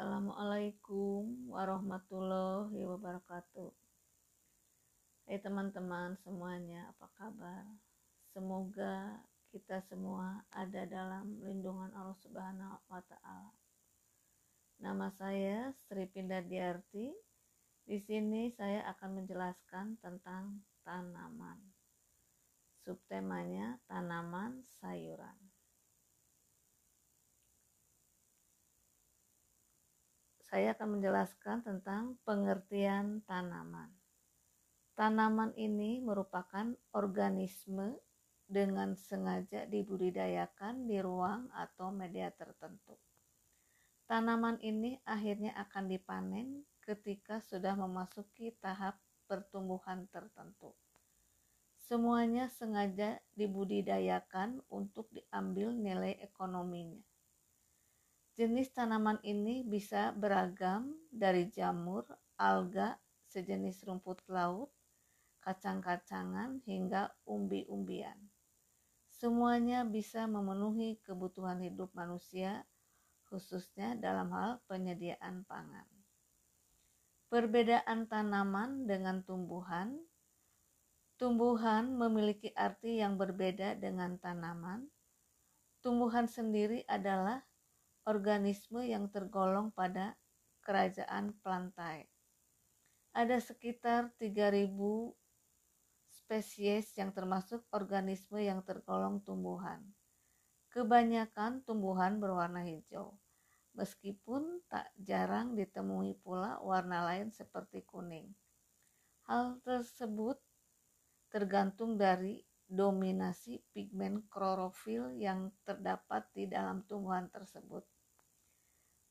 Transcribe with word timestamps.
Assalamualaikum 0.00 1.52
warahmatullahi 1.52 2.88
wabarakatuh. 2.88 3.68
Hai 5.28 5.36
teman-teman 5.44 6.16
semuanya, 6.24 6.88
apa 6.88 7.04
kabar? 7.20 7.68
Semoga 8.32 9.20
kita 9.52 9.84
semua 9.92 10.40
ada 10.56 10.88
dalam 10.88 11.44
lindungan 11.44 11.92
Allah 11.92 12.16
Subhanahu 12.16 12.80
wa 12.88 13.04
taala. 13.12 13.52
Nama 14.80 15.12
saya 15.20 15.68
Sri 15.84 16.08
Pindardiarti. 16.08 17.12
Di 17.84 18.00
sini 18.00 18.48
saya 18.56 18.88
akan 18.96 19.20
menjelaskan 19.20 20.00
tentang 20.00 20.64
tanaman. 20.80 21.60
Subtemanya 22.88 23.76
tanaman 23.84 24.64
sayuran. 24.80 25.49
Saya 30.50 30.74
akan 30.74 30.98
menjelaskan 30.98 31.62
tentang 31.62 32.18
pengertian 32.26 33.22
tanaman. 33.22 33.86
Tanaman 34.98 35.54
ini 35.54 36.02
merupakan 36.02 36.74
organisme 36.90 37.94
dengan 38.50 38.98
sengaja 38.98 39.70
dibudidayakan 39.70 40.90
di 40.90 40.98
ruang 40.98 41.46
atau 41.54 41.94
media 41.94 42.34
tertentu. 42.34 42.98
Tanaman 44.10 44.58
ini 44.58 44.98
akhirnya 45.06 45.54
akan 45.54 45.86
dipanen 45.86 46.66
ketika 46.82 47.38
sudah 47.38 47.78
memasuki 47.78 48.50
tahap 48.58 48.98
pertumbuhan 49.30 50.10
tertentu. 50.10 50.74
Semuanya 51.78 52.50
sengaja 52.50 53.22
dibudidayakan 53.38 54.66
untuk 54.66 55.06
diambil 55.14 55.70
nilai 55.70 56.18
ekonominya. 56.18 57.06
Jenis 58.40 58.72
tanaman 58.72 59.20
ini 59.20 59.60
bisa 59.60 60.16
beragam 60.16 60.96
dari 61.12 61.52
jamur, 61.52 62.08
alga, 62.40 62.96
sejenis 63.28 63.84
rumput 63.84 64.16
laut, 64.32 64.72
kacang-kacangan, 65.44 66.64
hingga 66.64 67.12
umbi-umbian. 67.28 68.16
Semuanya 69.12 69.84
bisa 69.84 70.24
memenuhi 70.24 71.04
kebutuhan 71.04 71.60
hidup 71.60 71.92
manusia, 71.92 72.64
khususnya 73.28 73.92
dalam 74.00 74.32
hal 74.32 74.64
penyediaan 74.64 75.44
pangan. 75.44 75.84
Perbedaan 77.28 78.08
tanaman 78.08 78.88
dengan 78.88 79.20
tumbuhan 79.20 80.00
Tumbuhan 81.20 81.92
memiliki 81.92 82.48
arti 82.56 83.04
yang 83.04 83.20
berbeda 83.20 83.76
dengan 83.76 84.16
tanaman. 84.16 84.88
Tumbuhan 85.84 86.24
sendiri 86.24 86.88
adalah 86.88 87.44
organisme 88.08 88.86
yang 88.86 89.08
tergolong 89.12 89.72
pada 89.72 90.16
kerajaan 90.64 91.36
plantae. 91.40 92.06
Ada 93.10 93.42
sekitar 93.42 94.14
3000 94.20 94.70
spesies 96.08 96.94
yang 96.94 97.10
termasuk 97.10 97.66
organisme 97.74 98.38
yang 98.38 98.62
tergolong 98.62 99.18
tumbuhan. 99.26 99.82
Kebanyakan 100.70 101.66
tumbuhan 101.66 102.22
berwarna 102.22 102.62
hijau, 102.62 103.18
meskipun 103.74 104.62
tak 104.70 104.86
jarang 104.94 105.58
ditemui 105.58 106.14
pula 106.22 106.62
warna 106.62 107.02
lain 107.10 107.34
seperti 107.34 107.82
kuning. 107.82 108.30
Hal 109.26 109.58
tersebut 109.66 110.38
tergantung 111.34 111.98
dari 111.98 112.46
dominasi 112.70 113.58
pigmen 113.74 114.22
klorofil 114.30 115.10
yang 115.18 115.50
terdapat 115.66 116.30
di 116.30 116.46
dalam 116.46 116.86
tumbuhan 116.86 117.26
tersebut. 117.26 117.82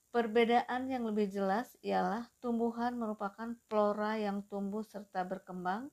Perbedaan 0.09 0.89
yang 0.89 1.05
lebih 1.05 1.29
jelas 1.29 1.77
ialah 1.85 2.25
tumbuhan 2.41 2.97
merupakan 2.97 3.53
flora 3.69 4.17
yang 4.17 4.41
tumbuh 4.47 4.81
serta 4.81 5.21
berkembang 5.21 5.91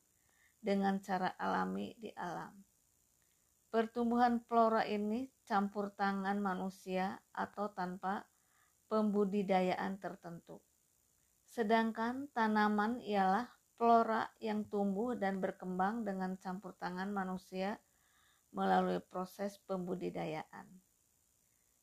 dengan 0.62 1.02
cara 1.04 1.36
alami 1.36 1.92
di 2.00 2.08
alam. 2.16 2.54
Pertumbuhan 3.68 4.40
flora 4.40 4.88
ini 4.88 5.28
campur 5.44 5.92
tangan 5.92 6.40
manusia 6.40 7.20
atau 7.34 7.68
tanpa 7.68 8.24
pembudidayaan 8.88 10.00
tertentu. 10.00 10.64
Sedangkan 11.44 12.32
tanaman 12.32 13.02
ialah 13.04 13.55
flora 13.76 14.24
yang 14.40 14.64
tumbuh 14.66 15.12
dan 15.14 15.38
berkembang 15.38 16.02
dengan 16.02 16.40
campur 16.40 16.72
tangan 16.80 17.12
manusia 17.12 17.76
melalui 18.56 19.04
proses 19.04 19.60
pembudidayaan. 19.68 20.66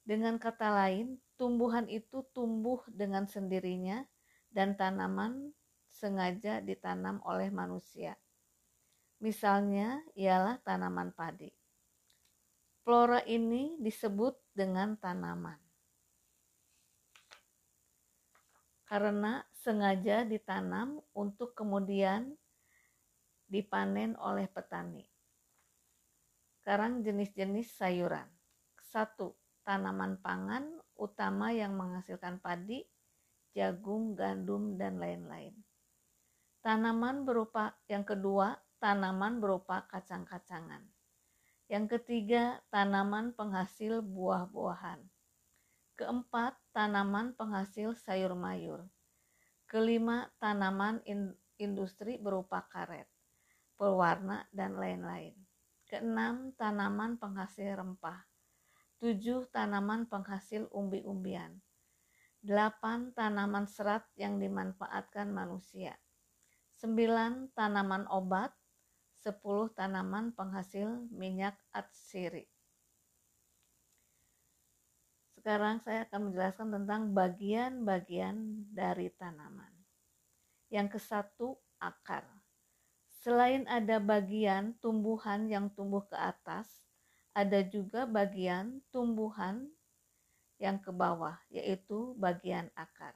Dengan 0.03 0.35
kata 0.35 0.67
lain, 0.73 1.21
tumbuhan 1.39 1.87
itu 1.87 2.27
tumbuh 2.35 2.83
dengan 2.91 3.23
sendirinya 3.29 4.03
dan 4.51 4.75
tanaman 4.75 5.55
sengaja 5.87 6.59
ditanam 6.59 7.23
oleh 7.23 7.47
manusia. 7.53 8.19
Misalnya 9.23 10.03
ialah 10.19 10.59
tanaman 10.65 11.15
padi. 11.15 11.47
Flora 12.83 13.23
ini 13.23 13.79
disebut 13.79 14.35
dengan 14.51 14.99
tanaman. 14.99 15.62
Karena 18.93 19.41
sengaja 19.57 20.21
ditanam 20.21 21.01
untuk 21.17 21.57
kemudian 21.57 22.37
dipanen 23.49 24.13
oleh 24.21 24.45
petani. 24.45 25.01
Sekarang 26.61 27.01
jenis-jenis 27.01 27.73
sayuran. 27.73 28.29
Satu, 28.85 29.33
tanaman 29.65 30.21
pangan 30.21 30.77
utama 30.93 31.49
yang 31.49 31.73
menghasilkan 31.73 32.37
padi, 32.37 32.85
jagung, 33.57 34.13
gandum, 34.13 34.77
dan 34.77 35.01
lain-lain. 35.01 35.57
Tanaman 36.61 37.25
berupa 37.25 37.73
yang 37.89 38.05
kedua, 38.05 38.61
tanaman 38.77 39.41
berupa 39.41 39.89
kacang-kacangan. 39.89 40.85
Yang 41.65 41.97
ketiga, 41.97 42.61
tanaman 42.69 43.33
penghasil 43.33 44.05
buah-buahan. 44.05 45.01
Keempat, 45.97 46.53
tanaman 46.73 47.37
penghasil 47.37 47.93
sayur 47.93 48.33
mayur. 48.33 48.89
Kelima, 49.69 50.27
tanaman 50.41 50.99
in, 51.05 51.33
industri 51.61 52.17
berupa 52.17 52.65
karet, 52.67 53.05
pewarna, 53.77 54.49
dan 54.49 54.75
lain-lain. 54.75 55.37
Keenam, 55.85 56.51
tanaman 56.57 57.21
penghasil 57.21 57.77
rempah. 57.77 58.25
Tujuh, 58.97 59.49
tanaman 59.53 60.09
penghasil 60.09 60.65
umbi-umbian. 60.73 61.61
Delapan, 62.41 63.13
tanaman 63.13 63.69
serat 63.69 64.03
yang 64.17 64.41
dimanfaatkan 64.41 65.29
manusia. 65.29 65.95
Sembilan, 66.73 67.53
tanaman 67.53 68.09
obat. 68.09 68.51
Sepuluh, 69.13 69.71
tanaman 69.71 70.35
penghasil 70.35 71.07
minyak 71.13 71.55
atsiri. 71.71 72.52
Sekarang 75.43 75.83
saya 75.83 76.07
akan 76.07 76.31
menjelaskan 76.31 76.71
tentang 76.71 77.11
bagian-bagian 77.11 78.63
dari 78.71 79.11
tanaman. 79.11 79.75
Yang 80.71 80.95
ke 80.95 80.99
satu, 81.03 81.59
akar. 81.83 82.23
Selain 83.11 83.67
ada 83.67 83.99
bagian 83.99 84.71
tumbuhan 84.79 85.51
yang 85.51 85.67
tumbuh 85.75 86.07
ke 86.07 86.15
atas, 86.15 86.87
ada 87.35 87.59
juga 87.59 88.07
bagian 88.07 88.79
tumbuhan 88.87 89.67
yang 90.63 90.79
ke 90.79 90.95
bawah, 90.95 91.35
yaitu 91.51 92.15
bagian 92.15 92.71
akar. 92.79 93.11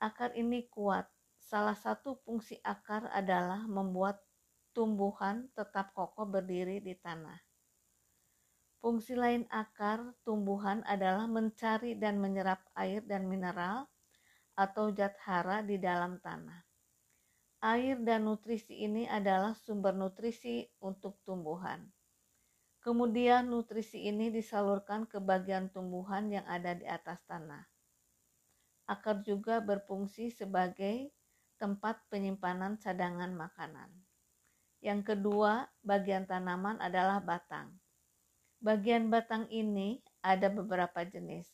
Akar 0.00 0.32
ini 0.32 0.72
kuat. 0.72 1.04
Salah 1.36 1.76
satu 1.76 2.16
fungsi 2.24 2.56
akar 2.64 3.12
adalah 3.12 3.68
membuat 3.68 4.24
tumbuhan 4.72 5.52
tetap 5.52 5.92
kokoh 5.92 6.24
berdiri 6.24 6.80
di 6.80 6.96
tanah. 6.96 7.49
Fungsi 8.80 9.12
lain 9.12 9.44
akar 9.52 10.16
tumbuhan 10.24 10.80
adalah 10.88 11.28
mencari 11.28 12.00
dan 12.00 12.16
menyerap 12.16 12.64
air 12.72 13.04
dan 13.04 13.28
mineral 13.28 13.84
atau 14.56 14.88
zat 14.88 15.20
hara 15.20 15.60
di 15.60 15.76
dalam 15.76 16.16
tanah. 16.16 16.64
Air 17.60 18.00
dan 18.00 18.24
nutrisi 18.24 18.80
ini 18.80 19.04
adalah 19.04 19.52
sumber 19.52 19.92
nutrisi 19.92 20.64
untuk 20.80 21.20
tumbuhan. 21.28 21.84
Kemudian 22.80 23.52
nutrisi 23.52 24.08
ini 24.08 24.32
disalurkan 24.32 25.04
ke 25.04 25.20
bagian 25.20 25.68
tumbuhan 25.68 26.32
yang 26.32 26.48
ada 26.48 26.72
di 26.72 26.88
atas 26.88 27.20
tanah. 27.28 27.60
Akar 28.88 29.20
juga 29.20 29.60
berfungsi 29.60 30.32
sebagai 30.32 31.12
tempat 31.60 32.00
penyimpanan 32.08 32.80
cadangan 32.80 33.28
makanan. 33.36 33.92
Yang 34.80 35.12
kedua, 35.12 35.68
bagian 35.84 36.24
tanaman 36.24 36.80
adalah 36.80 37.20
batang. 37.20 37.76
Bagian 38.60 39.08
batang 39.08 39.48
ini 39.48 40.04
ada 40.20 40.52
beberapa 40.52 41.00
jenis. 41.00 41.48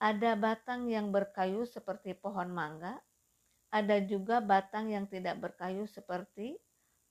Ada 0.00 0.32
batang 0.32 0.88
yang 0.88 1.12
berkayu 1.12 1.68
seperti 1.68 2.16
pohon 2.16 2.48
mangga, 2.48 2.96
ada 3.68 4.00
juga 4.00 4.40
batang 4.40 4.88
yang 4.88 5.04
tidak 5.04 5.36
berkayu 5.44 5.84
seperti 5.84 6.56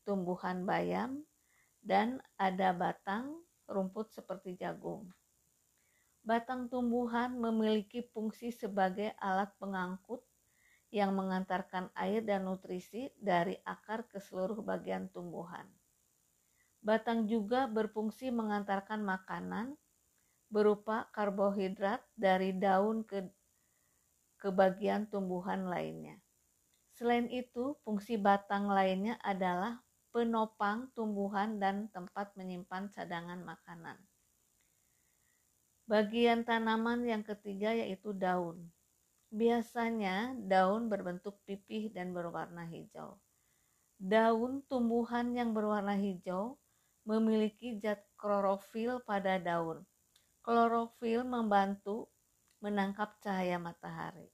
tumbuhan 0.01 0.65
bayam, 0.65 1.21
dan 1.85 2.17
ada 2.41 2.73
batang 2.73 3.37
rumput 3.69 4.09
seperti 4.09 4.57
jagung. 4.57 5.05
Batang 6.25 6.65
tumbuhan 6.73 7.37
memiliki 7.37 8.01
fungsi 8.09 8.49
sebagai 8.49 9.13
alat 9.21 9.53
pengangkut 9.61 10.25
yang 10.89 11.13
mengantarkan 11.13 11.93
air 11.93 12.25
dan 12.25 12.49
nutrisi 12.49 13.13
dari 13.21 13.53
akar 13.69 14.09
ke 14.09 14.17
seluruh 14.17 14.65
bagian 14.65 15.13
tumbuhan. 15.13 15.76
Batang 16.87 17.27
juga 17.27 17.67
berfungsi 17.67 18.31
mengantarkan 18.31 19.03
makanan 19.03 19.75
berupa 20.47 21.11
karbohidrat 21.11 21.99
dari 22.15 22.55
daun 22.55 23.03
ke, 23.03 23.27
ke 24.39 24.47
bagian 24.55 25.03
tumbuhan 25.11 25.67
lainnya. 25.67 26.15
Selain 26.95 27.27
itu, 27.27 27.75
fungsi 27.83 28.15
batang 28.15 28.71
lainnya 28.71 29.19
adalah 29.19 29.83
penopang 30.15 30.87
tumbuhan 30.95 31.59
dan 31.59 31.91
tempat 31.91 32.31
menyimpan 32.39 32.87
cadangan 32.95 33.43
makanan. 33.43 33.99
Bagian 35.91 36.47
tanaman 36.47 37.03
yang 37.03 37.27
ketiga 37.27 37.75
yaitu 37.75 38.15
daun. 38.15 38.71
Biasanya 39.27 40.39
daun 40.39 40.87
berbentuk 40.87 41.35
pipih 41.43 41.91
dan 41.91 42.15
berwarna 42.15 42.63
hijau. 42.63 43.19
Daun 43.99 44.63
tumbuhan 44.71 45.35
yang 45.35 45.51
berwarna 45.51 45.99
hijau 45.99 46.55
memiliki 47.07 47.79
zat 47.79 48.03
klorofil 48.19 48.99
pada 49.07 49.39
daun. 49.39 49.87
Klorofil 50.43 51.23
membantu 51.23 52.11
menangkap 52.59 53.15
cahaya 53.23 53.55
matahari. 53.55 54.27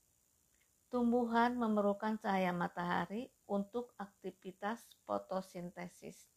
Tumbuhan 0.90 1.54
memerlukan 1.54 2.18
cahaya 2.18 2.50
matahari 2.50 3.30
untuk 3.46 3.94
aktivitas 4.02 4.82
fotosintesis. 5.06 6.34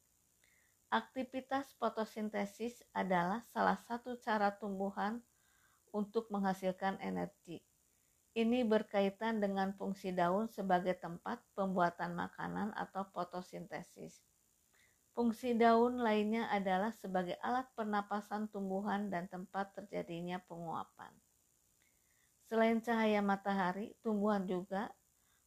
Aktivitas 0.92 1.72
fotosintesis 1.80 2.84
adalah 2.92 3.40
salah 3.48 3.80
satu 3.80 4.20
cara 4.20 4.52
tumbuhan 4.52 5.24
untuk 5.92 6.28
menghasilkan 6.28 7.00
energi. 7.00 7.64
Ini 8.36 8.68
berkaitan 8.68 9.40
dengan 9.40 9.72
fungsi 9.72 10.12
daun 10.12 10.52
sebagai 10.52 10.92
tempat 11.00 11.40
pembuatan 11.56 12.12
makanan 12.12 12.76
atau 12.76 13.08
fotosintesis. 13.08 14.20
Fungsi 15.16 15.56
daun 15.56 15.96
lainnya 15.96 16.44
adalah 16.52 16.92
sebagai 16.92 17.40
alat 17.40 17.64
pernapasan 17.72 18.52
tumbuhan 18.52 19.08
dan 19.08 19.24
tempat 19.32 19.72
terjadinya 19.72 20.36
penguapan. 20.44 21.08
Selain 22.44 22.84
cahaya 22.84 23.24
matahari, 23.24 23.96
tumbuhan 24.04 24.44
juga 24.44 24.92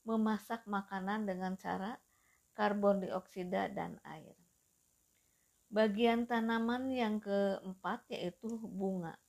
memasak 0.09 0.65
makanan 0.65 1.29
dengan 1.29 1.53
cara 1.53 2.01
karbon 2.57 3.05
dioksida 3.05 3.69
dan 3.69 4.01
air. 4.09 4.33
Bagian 5.69 6.25
tanaman 6.25 6.89
yang 6.89 7.21
keempat 7.21 8.09
yaitu 8.09 8.49
bunga. 8.73 9.21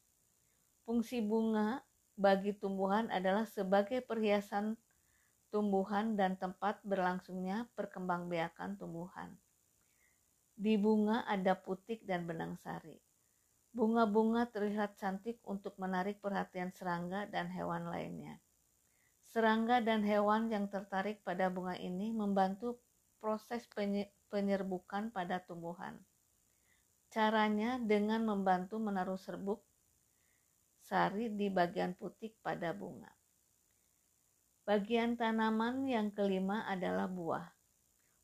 Fungsi 0.89 1.21
bunga 1.21 1.85
bagi 2.17 2.57
tumbuhan 2.57 3.13
adalah 3.13 3.45
sebagai 3.45 4.01
perhiasan 4.01 4.81
tumbuhan 5.53 6.17
dan 6.17 6.41
tempat 6.41 6.81
berlangsungnya 6.81 7.69
perkembangbiakan 7.77 8.81
tumbuhan. 8.81 9.37
Di 10.61 10.77
bunga 10.77 11.25
ada 11.25 11.57
putik 11.57 12.05
dan 12.05 12.29
benang 12.29 12.53
sari. 12.61 13.01
Bunga-bunga 13.73 14.45
terlihat 14.45 15.01
cantik 15.01 15.41
untuk 15.49 15.73
menarik 15.81 16.21
perhatian 16.21 16.69
serangga 16.69 17.25
dan 17.33 17.49
hewan 17.49 17.89
lainnya. 17.89 18.37
Serangga 19.25 19.81
dan 19.81 20.05
hewan 20.05 20.53
yang 20.53 20.69
tertarik 20.69 21.25
pada 21.25 21.49
bunga 21.49 21.81
ini 21.81 22.13
membantu 22.13 22.77
proses 23.25 23.65
penyerbukan 24.29 25.09
pada 25.09 25.41
tumbuhan. 25.41 25.97
Caranya 27.09 27.81
dengan 27.81 28.29
membantu 28.29 28.77
menaruh 28.77 29.17
serbuk 29.17 29.65
sari 30.77 31.33
di 31.33 31.49
bagian 31.49 31.97
putih 31.97 32.37
pada 32.45 32.77
bunga. 32.77 33.09
Bagian 34.69 35.17
tanaman 35.17 35.89
yang 35.89 36.13
kelima 36.13 36.69
adalah 36.69 37.09
buah. 37.09 37.60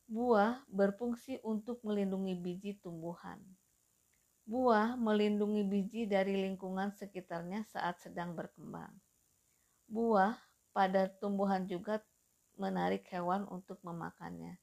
Buah 0.06 0.62
berfungsi 0.70 1.42
untuk 1.42 1.82
melindungi 1.82 2.38
biji 2.38 2.78
tumbuhan. 2.78 3.42
Buah 4.46 4.94
melindungi 4.94 5.66
biji 5.66 6.06
dari 6.06 6.38
lingkungan 6.38 6.94
sekitarnya 6.94 7.66
saat 7.66 7.98
sedang 7.98 8.38
berkembang. 8.38 8.94
Buah 9.90 10.38
pada 10.70 11.10
tumbuhan 11.10 11.66
juga 11.66 11.98
menarik 12.54 13.02
hewan 13.10 13.50
untuk 13.50 13.82
memakannya, 13.82 14.54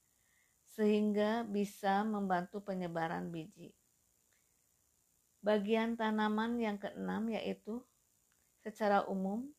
sehingga 0.63 1.43
bisa 1.43 2.07
membantu 2.07 2.63
penyebaran 2.63 3.27
biji. 3.27 3.75
Bagian 5.43 5.99
tanaman 5.99 6.55
yang 6.55 6.79
keenam 6.79 7.27
yaitu 7.27 7.83
secara 8.63 9.03
umum 9.11 9.51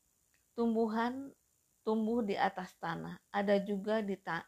tumbuhan 0.56 1.28
tumbuh 1.84 2.24
di 2.24 2.34
atas 2.34 2.72
tanah, 2.80 3.20
ada 3.28 3.60
juga 3.60 4.00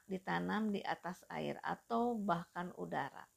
ditanam 0.09 0.73
di 0.73 0.81
atas 0.81 1.21
air 1.29 1.61
atau 1.61 2.17
bahkan 2.17 2.73
udara. 2.81 3.29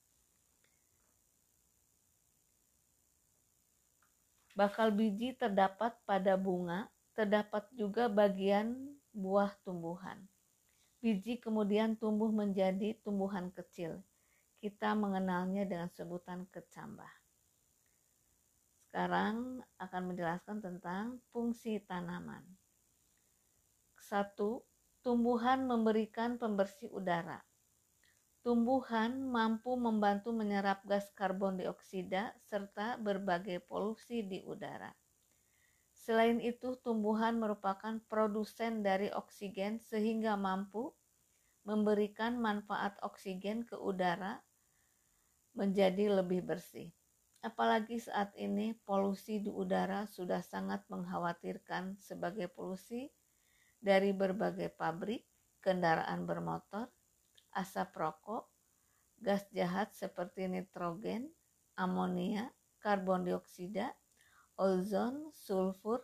Bakal 4.55 4.91
biji 4.95 5.35
terdapat 5.35 5.95
pada 6.03 6.35
bunga, 6.35 6.87
terdapat 7.15 7.67
juga 7.75 8.07
bagian 8.07 8.75
buah 9.15 9.55
tumbuhan. 9.63 10.19
Biji 10.99 11.39
kemudian 11.39 11.95
tumbuh 11.95 12.27
menjadi 12.27 12.95
tumbuhan 13.03 13.51
kecil. 13.55 14.03
Kita 14.59 14.91
mengenalnya 14.99 15.63
dengan 15.63 15.87
sebutan 15.95 16.43
kecambah. 16.51 17.07
Sekarang 18.91 19.63
akan 19.79 20.01
menjelaskan 20.11 20.59
tentang 20.59 21.23
fungsi 21.31 21.79
tanaman. 21.87 22.58
Satu, 24.09 24.65
tumbuhan 25.05 25.69
memberikan 25.69 26.41
pembersih 26.41 26.89
udara. 26.89 27.45
Tumbuhan 28.41 29.29
mampu 29.29 29.77
membantu 29.77 30.33
menyerap 30.33 30.81
gas 30.89 31.13
karbon 31.13 31.61
dioksida 31.61 32.33
serta 32.41 32.97
berbagai 32.97 33.61
polusi 33.69 34.25
di 34.25 34.41
udara. 34.41 34.89
Selain 35.93 36.41
itu, 36.41 36.73
tumbuhan 36.81 37.37
merupakan 37.37 38.01
produsen 38.09 38.81
dari 38.81 39.13
oksigen 39.13 39.77
sehingga 39.77 40.33
mampu 40.33 40.89
memberikan 41.61 42.41
manfaat 42.41 42.97
oksigen 43.05 43.61
ke 43.61 43.77
udara 43.77 44.41
menjadi 45.53 46.17
lebih 46.17 46.49
bersih. 46.49 46.89
Apalagi 47.45 48.01
saat 48.01 48.33
ini 48.33 48.73
polusi 48.89 49.37
di 49.37 49.53
udara 49.53 50.09
sudah 50.09 50.41
sangat 50.41 50.81
mengkhawatirkan 50.89 52.01
sebagai 52.01 52.49
polusi 52.49 53.13
dari 53.79 54.11
berbagai 54.11 54.75
pabrik, 54.75 55.23
kendaraan 55.63 56.27
bermotor, 56.27 56.91
asap 57.55 57.95
rokok, 57.95 58.45
gas 59.19 59.47
jahat 59.51 59.91
seperti 59.95 60.47
nitrogen, 60.47 61.31
amonia, 61.79 62.51
karbon 62.79 63.23
dioksida, 63.27 63.91
ozon, 64.59 65.31
sulfur, 65.31 66.03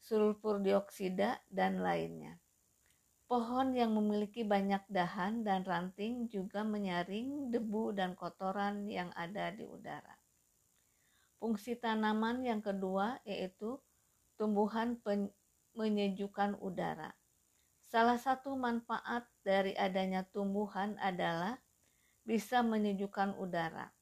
sulfur 0.00 0.60
dioksida, 0.60 1.40
dan 1.52 1.84
lainnya. 1.84 2.40
Pohon 3.28 3.76
yang 3.76 3.92
memiliki 3.92 4.40
banyak 4.40 4.88
dahan 4.88 5.44
dan 5.44 5.60
ranting 5.60 6.32
juga 6.32 6.64
menyaring 6.64 7.52
debu 7.52 7.92
dan 7.92 8.16
kotoran 8.16 8.88
yang 8.88 9.12
ada 9.12 9.52
di 9.52 9.68
udara. 9.68 10.16
Fungsi 11.36 11.76
tanaman 11.76 12.40
yang 12.40 12.64
kedua 12.64 13.20
yaitu 13.28 13.76
tumbuhan 14.40 14.96
menyejukkan 15.78 16.58
udara. 16.58 17.14
Salah 17.86 18.18
satu 18.18 18.58
manfaat 18.58 19.30
dari 19.46 19.78
adanya 19.78 20.26
tumbuhan 20.26 20.98
adalah 20.98 21.54
bisa 22.26 22.66
menyejukkan 22.66 23.38
udara. 23.38 23.94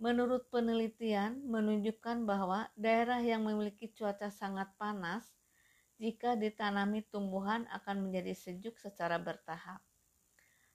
Menurut 0.00 0.48
penelitian 0.50 1.44
menunjukkan 1.46 2.26
bahwa 2.26 2.66
daerah 2.74 3.20
yang 3.20 3.44
memiliki 3.46 3.92
cuaca 3.92 4.32
sangat 4.32 4.72
panas 4.80 5.22
jika 6.00 6.34
ditanami 6.34 7.06
tumbuhan 7.06 7.68
akan 7.70 8.08
menjadi 8.08 8.34
sejuk 8.34 8.80
secara 8.82 9.22
bertahap. 9.22 9.78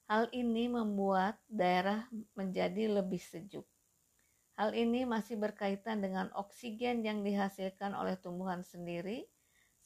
Hal 0.07 0.31
ini 0.31 0.71
membuat 0.71 1.35
daerah 1.51 2.07
menjadi 2.31 2.87
lebih 2.87 3.19
sejuk. 3.19 3.67
Hal 4.55 4.71
ini 4.71 5.03
masih 5.03 5.35
berkaitan 5.35 5.99
dengan 5.99 6.31
oksigen 6.31 7.03
yang 7.03 7.27
dihasilkan 7.27 7.91
oleh 7.91 8.15
tumbuhan 8.15 8.63
sendiri 8.63 9.27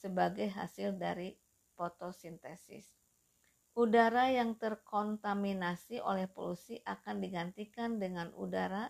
sebagai 0.02 0.50
hasil 0.50 0.98
dari 0.98 1.38
fotosintesis. 1.78 2.90
Udara 3.78 4.34
yang 4.34 4.58
terkontaminasi 4.58 6.02
oleh 6.02 6.26
polusi 6.26 6.82
akan 6.82 7.22
digantikan 7.22 8.02
dengan 8.02 8.34
udara 8.34 8.90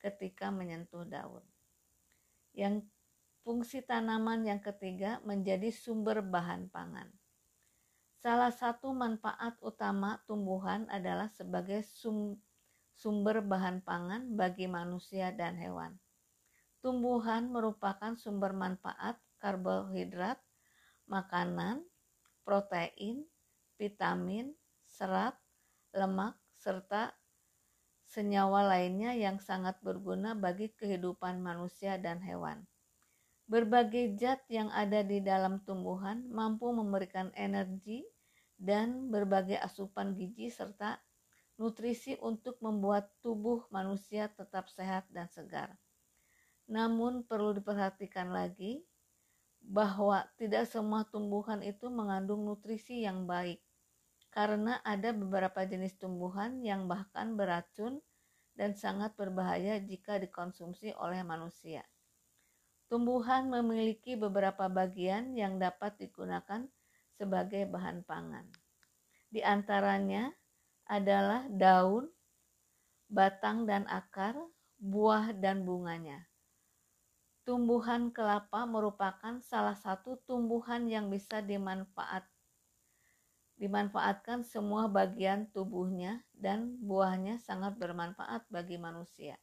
ketika 0.00 0.48
menyentuh 0.48 1.04
daun. 1.04 1.44
Yang 2.56 2.88
Fungsi 3.46 3.78
tanaman 3.78 4.42
yang 4.42 4.58
ketiga 4.58 5.22
menjadi 5.22 5.70
sumber 5.70 6.18
bahan 6.18 6.66
pangan. 6.66 7.06
Salah 8.18 8.50
satu 8.50 8.90
manfaat 8.90 9.54
utama 9.62 10.18
tumbuhan 10.26 10.90
adalah 10.90 11.30
sebagai 11.30 11.86
sum, 11.86 12.34
sumber 12.90 13.46
bahan 13.46 13.86
pangan 13.86 14.34
bagi 14.34 14.66
manusia 14.66 15.30
dan 15.30 15.54
hewan. 15.62 15.94
tumbuhan 16.82 17.46
merupakan 17.46 18.18
sumber 18.18 18.50
manfaat 18.50 19.14
karbohidrat, 19.38 20.42
makanan, 21.06 21.82
protein, 22.46 23.26
vitamin, 23.78 24.54
serat, 24.86 25.34
lemak, 25.90 26.38
serta 26.54 27.14
senyawa 28.06 28.62
lainnya 28.70 29.12
yang 29.18 29.42
sangat 29.42 29.76
berguna 29.82 30.38
bagi 30.38 30.70
kehidupan 30.70 31.42
manusia 31.42 31.98
dan 31.98 32.22
hewan. 32.22 32.62
Berbagai 33.46 34.18
zat 34.18 34.42
yang 34.50 34.70
ada 34.74 35.06
di 35.06 35.22
dalam 35.22 35.62
tumbuhan 35.62 36.26
mampu 36.30 36.70
memberikan 36.74 37.30
energi 37.38 38.02
dan 38.58 39.10
berbagai 39.12 39.58
asupan 39.62 40.18
gizi 40.18 40.50
serta 40.50 40.98
nutrisi 41.56 42.18
untuk 42.20 42.58
membuat 42.60 43.08
tubuh 43.22 43.64
manusia 43.70 44.28
tetap 44.32 44.66
sehat 44.72 45.06
dan 45.14 45.30
segar. 45.30 45.72
Namun 46.66 47.22
perlu 47.22 47.54
diperhatikan 47.54 48.34
lagi 48.34 48.82
bahwa 49.66 50.22
tidak 50.38 50.70
semua 50.70 51.02
tumbuhan 51.10 51.58
itu 51.60 51.90
mengandung 51.90 52.46
nutrisi 52.46 53.02
yang 53.02 53.26
baik 53.26 53.58
karena 54.30 54.78
ada 54.86 55.10
beberapa 55.10 55.66
jenis 55.66 55.98
tumbuhan 55.98 56.62
yang 56.62 56.86
bahkan 56.86 57.34
beracun 57.34 57.98
dan 58.54 58.78
sangat 58.78 59.12
berbahaya 59.18 59.82
jika 59.82 60.22
dikonsumsi 60.22 60.94
oleh 60.96 61.20
manusia. 61.26 61.82
Tumbuhan 62.86 63.50
memiliki 63.50 64.14
beberapa 64.14 64.70
bagian 64.70 65.34
yang 65.34 65.58
dapat 65.58 65.98
digunakan 65.98 66.62
sebagai 67.18 67.66
bahan 67.66 68.06
pangan. 68.06 68.46
Di 69.26 69.42
antaranya 69.42 70.30
adalah 70.86 71.50
daun, 71.50 72.06
batang 73.10 73.66
dan 73.66 73.88
akar, 73.90 74.38
buah 74.78 75.34
dan 75.34 75.66
bunganya. 75.66 76.22
Tumbuhan 77.46 78.10
kelapa 78.10 78.66
merupakan 78.66 79.38
salah 79.38 79.78
satu 79.78 80.18
tumbuhan 80.26 80.90
yang 80.90 81.06
bisa 81.06 81.38
dimanfaat 81.38 82.26
dimanfaatkan 83.54 84.42
semua 84.42 84.90
bagian 84.90 85.46
tubuhnya 85.54 86.26
dan 86.34 86.74
buahnya 86.82 87.38
sangat 87.38 87.78
bermanfaat 87.78 88.44
bagi 88.50 88.76
manusia. 88.82 89.38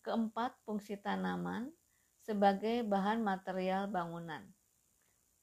Keempat, 0.00 0.56
fungsi 0.64 0.96
tanaman 0.96 1.68
sebagai 2.24 2.82
bahan 2.88 3.20
material 3.20 3.84
bangunan. 3.86 4.40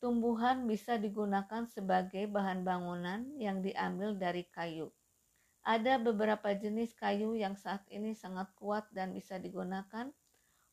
Tumbuhan 0.02 0.66
bisa 0.66 0.98
digunakan 0.98 1.70
sebagai 1.70 2.26
bahan 2.26 2.66
bangunan 2.66 3.38
yang 3.38 3.62
diambil 3.62 4.18
dari 4.18 4.50
kayu. 4.50 4.90
Ada 5.62 6.02
beberapa 6.02 6.58
jenis 6.58 6.98
kayu 6.98 7.38
yang 7.38 7.54
saat 7.54 7.86
ini 7.94 8.18
sangat 8.18 8.50
kuat 8.58 8.90
dan 8.90 9.14
bisa 9.14 9.38
digunakan 9.38 10.10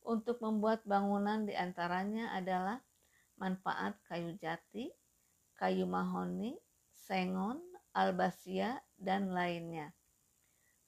untuk 0.09 0.41
membuat 0.41 0.81
bangunan 0.89 1.45
di 1.45 1.53
antaranya 1.53 2.33
adalah 2.33 2.81
manfaat 3.37 3.93
kayu 4.09 4.33
jati, 4.41 4.89
kayu 5.53 5.85
mahoni, 5.85 6.57
sengon, 6.89 7.61
albasia, 7.93 8.81
dan 8.97 9.29
lainnya. 9.29 9.93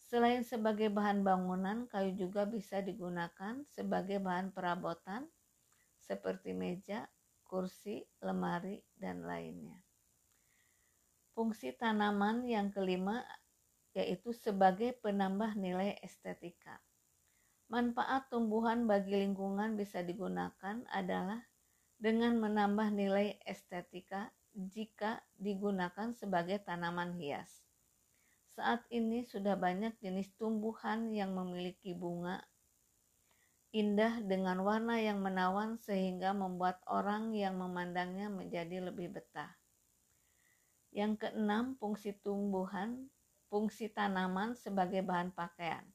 Selain 0.10 0.42
sebagai 0.42 0.90
bahan 0.90 1.22
bangunan, 1.22 1.86
kayu 1.86 2.18
juga 2.18 2.50
bisa 2.50 2.82
digunakan 2.82 3.62
sebagai 3.70 4.18
bahan 4.18 4.50
perabotan 4.52 5.30
seperti 6.02 6.52
meja, 6.58 7.06
kursi, 7.46 8.02
lemari, 8.20 8.82
dan 8.98 9.22
lainnya. 9.24 9.78
Fungsi 11.32 11.72
tanaman 11.78 12.44
yang 12.44 12.74
kelima 12.74 13.24
yaitu 13.96 14.32
sebagai 14.36 14.96
penambah 15.00 15.56
nilai 15.56 16.00
estetika. 16.04 16.80
Manfaat 17.72 18.28
tumbuhan 18.28 18.84
bagi 18.84 19.16
lingkungan 19.16 19.80
bisa 19.80 20.04
digunakan 20.04 20.84
adalah 20.92 21.40
dengan 21.96 22.36
menambah 22.36 22.92
nilai 22.92 23.40
estetika 23.48 24.28
jika 24.52 25.24
digunakan 25.40 26.12
sebagai 26.12 26.60
tanaman 26.60 27.16
hias. 27.16 27.64
Saat 28.60 28.84
ini 28.92 29.24
sudah 29.24 29.56
banyak 29.56 29.96
jenis 30.04 30.36
tumbuhan 30.36 31.16
yang 31.16 31.32
memiliki 31.32 31.96
bunga 31.96 32.44
indah 33.72 34.20
dengan 34.20 34.68
warna 34.68 35.00
yang 35.00 35.24
menawan 35.24 35.80
sehingga 35.80 36.36
membuat 36.36 36.84
orang 36.92 37.32
yang 37.32 37.56
memandangnya 37.56 38.28
menjadi 38.28 38.84
lebih 38.84 39.16
betah. 39.16 39.56
Yang 40.92 41.24
keenam, 41.24 41.80
fungsi 41.80 42.20
tumbuhan, 42.20 43.08
fungsi 43.48 43.88
tanaman 43.88 44.60
sebagai 44.60 45.00
bahan 45.08 45.32
pakaian. 45.32 45.88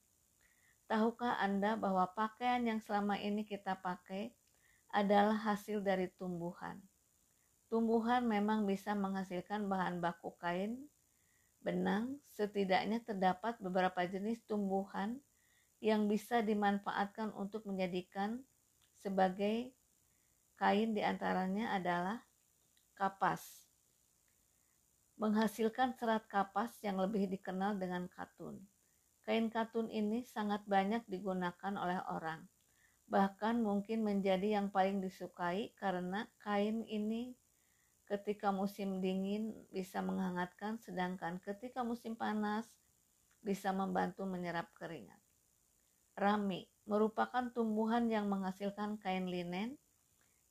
Tahukah 0.87 1.43
Anda 1.43 1.75
bahwa 1.75 2.07
pakaian 2.15 2.63
yang 2.63 2.79
selama 2.79 3.19
ini 3.19 3.43
kita 3.43 3.75
pakai 3.83 4.31
adalah 4.95 5.35
hasil 5.35 5.83
dari 5.83 6.07
tumbuhan? 6.15 6.79
Tumbuhan 7.67 8.23
memang 8.23 8.63
bisa 8.71 8.95
menghasilkan 8.95 9.67
bahan 9.67 9.99
baku 9.99 10.31
kain, 10.39 10.87
benang, 11.59 12.23
setidaknya 12.31 13.03
terdapat 13.03 13.59
beberapa 13.59 14.07
jenis 14.07 14.47
tumbuhan 14.47 15.19
yang 15.83 16.07
bisa 16.07 16.39
dimanfaatkan 16.47 17.35
untuk 17.35 17.67
menjadikan 17.67 18.39
sebagai 19.03 19.75
kain 20.55 20.95
di 20.95 21.03
antaranya 21.03 21.75
adalah 21.75 22.23
kapas. 22.95 23.43
Menghasilkan 25.19 25.99
serat 25.99 26.31
kapas 26.31 26.79
yang 26.87 27.03
lebih 27.03 27.27
dikenal 27.27 27.75
dengan 27.75 28.07
katun. 28.07 28.63
Kain 29.27 29.51
katun 29.51 29.91
ini 29.91 30.23
sangat 30.23 30.63
banyak 30.71 31.03
digunakan 31.11 31.75
oleh 31.75 31.99
orang. 32.15 32.47
Bahkan 33.11 33.59
mungkin 33.59 34.07
menjadi 34.07 34.55
yang 34.63 34.71
paling 34.71 35.03
disukai 35.03 35.75
karena 35.75 36.31
kain 36.39 36.87
ini 36.87 37.35
ketika 38.07 38.55
musim 38.55 39.03
dingin 39.03 39.67
bisa 39.75 39.99
menghangatkan 39.99 40.79
sedangkan 40.79 41.43
ketika 41.43 41.83
musim 41.83 42.15
panas 42.15 42.71
bisa 43.43 43.75
membantu 43.75 44.31
menyerap 44.31 44.71
keringat. 44.79 45.19
Rami 46.15 46.71
merupakan 46.87 47.51
tumbuhan 47.51 48.07
yang 48.07 48.31
menghasilkan 48.31 48.95
kain 49.03 49.27
linen. 49.27 49.75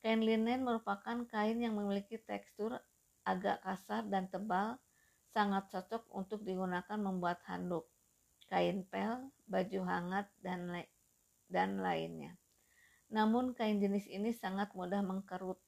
Kain 0.03 0.20
linen 0.20 0.67
merupakan 0.67 1.24
kain 1.32 1.63
yang 1.63 1.79
memiliki 1.79 2.20
tekstur 2.20 2.75
agak 3.24 3.63
kasar 3.63 4.03
dan 4.12 4.27
tebal, 4.27 4.84
sangat 5.32 5.72
cocok 5.72 6.12
untuk 6.12 6.44
digunakan 6.44 7.00
membuat 7.00 7.39
handuk 7.48 7.95
kain 8.48 8.86
pel, 8.88 9.30
baju 9.50 9.80
hangat, 9.86 10.28
dan, 10.42 10.70
la 10.70 10.82
dan 11.50 11.82
lainnya. 11.82 12.38
Namun 13.10 13.54
kain 13.54 13.78
jenis 13.78 14.10
ini 14.10 14.34
sangat 14.34 14.74
mudah 14.74 15.02
mengkerut. 15.06 15.62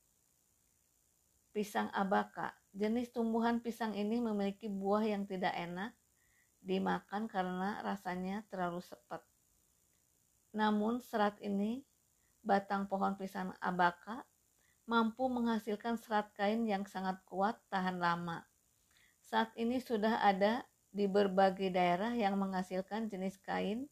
Pisang 1.53 1.89
abaka, 1.93 2.53
jenis 2.73 3.09
tumbuhan 3.09 3.61
pisang 3.61 3.97
ini 3.97 4.21
memiliki 4.21 4.69
buah 4.69 5.05
yang 5.05 5.25
tidak 5.25 5.53
enak 5.57 5.93
dimakan 6.61 7.25
karena 7.25 7.81
rasanya 7.81 8.45
terlalu 8.51 8.83
sepet. 8.83 9.21
Namun 10.53 11.01
serat 11.01 11.37
ini, 11.41 11.85
batang 12.43 12.85
pohon 12.85 13.17
pisang 13.17 13.53
abaka, 13.61 14.25
mampu 14.87 15.27
menghasilkan 15.27 15.99
serat 15.99 16.31
kain 16.33 16.63
yang 16.63 16.87
sangat 16.87 17.19
kuat 17.27 17.59
tahan 17.67 17.99
lama. 17.99 18.47
Saat 19.23 19.51
ini 19.59 19.83
sudah 19.83 20.23
ada 20.23 20.63
di 20.97 21.05
berbagai 21.05 21.69
daerah 21.69 22.17
yang 22.17 22.41
menghasilkan 22.41 23.05
jenis 23.05 23.37
kain, 23.45 23.85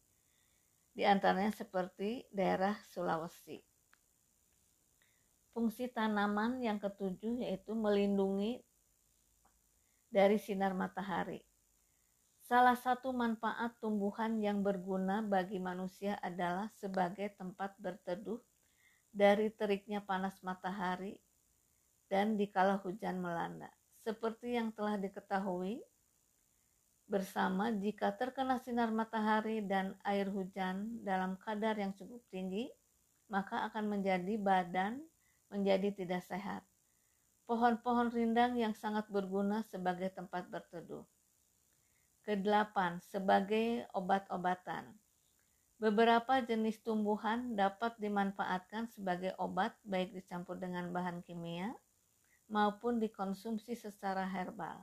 di 0.90 1.06
antaranya 1.06 1.54
seperti 1.54 2.26
daerah 2.34 2.74
Sulawesi. 2.90 3.62
Fungsi 5.54 5.86
tanaman 5.86 6.58
yang 6.58 6.82
ketujuh 6.82 7.46
yaitu 7.46 7.78
melindungi 7.78 8.58
dari 10.10 10.34
sinar 10.34 10.74
matahari. 10.74 11.46
Salah 12.42 12.74
satu 12.74 13.14
manfaat 13.14 13.78
tumbuhan 13.78 14.42
yang 14.42 14.66
berguna 14.66 15.22
bagi 15.22 15.62
manusia 15.62 16.18
adalah 16.18 16.70
sebagai 16.74 17.30
tempat 17.38 17.78
berteduh 17.78 18.42
dari 19.14 19.50
teriknya 19.54 20.02
panas 20.02 20.42
matahari 20.42 21.18
dan 22.10 22.34
dikala 22.34 22.82
hujan 22.82 23.22
melanda. 23.22 23.70
Seperti 24.02 24.54
yang 24.54 24.70
telah 24.70 24.94
diketahui, 24.94 25.82
bersama 27.06 27.70
jika 27.70 28.10
terkena 28.14 28.58
sinar 28.58 28.90
matahari 28.90 29.62
dan 29.62 29.94
air 30.02 30.26
hujan 30.26 31.02
dalam 31.06 31.38
kadar 31.38 31.78
yang 31.78 31.94
cukup 31.94 32.18
tinggi, 32.34 32.66
maka 33.30 33.66
akan 33.70 33.98
menjadi 33.98 34.34
badan 34.38 35.02
menjadi 35.50 35.94
tidak 35.94 36.22
sehat. 36.26 36.66
Pohon-pohon 37.46 38.10
rindang 38.10 38.58
yang 38.58 38.74
sangat 38.74 39.06
berguna 39.06 39.62
sebagai 39.70 40.10
tempat 40.10 40.50
berteduh. 40.50 41.06
Kedelapan, 42.26 42.98
sebagai 43.06 43.86
obat-obatan. 43.94 44.90
Beberapa 45.78 46.42
jenis 46.42 46.82
tumbuhan 46.82 47.54
dapat 47.54 47.94
dimanfaatkan 48.02 48.90
sebagai 48.90 49.30
obat 49.38 49.78
baik 49.86 50.10
dicampur 50.10 50.58
dengan 50.58 50.90
bahan 50.90 51.22
kimia 51.22 51.70
maupun 52.50 52.98
dikonsumsi 52.98 53.78
secara 53.78 54.26
herbal. 54.26 54.82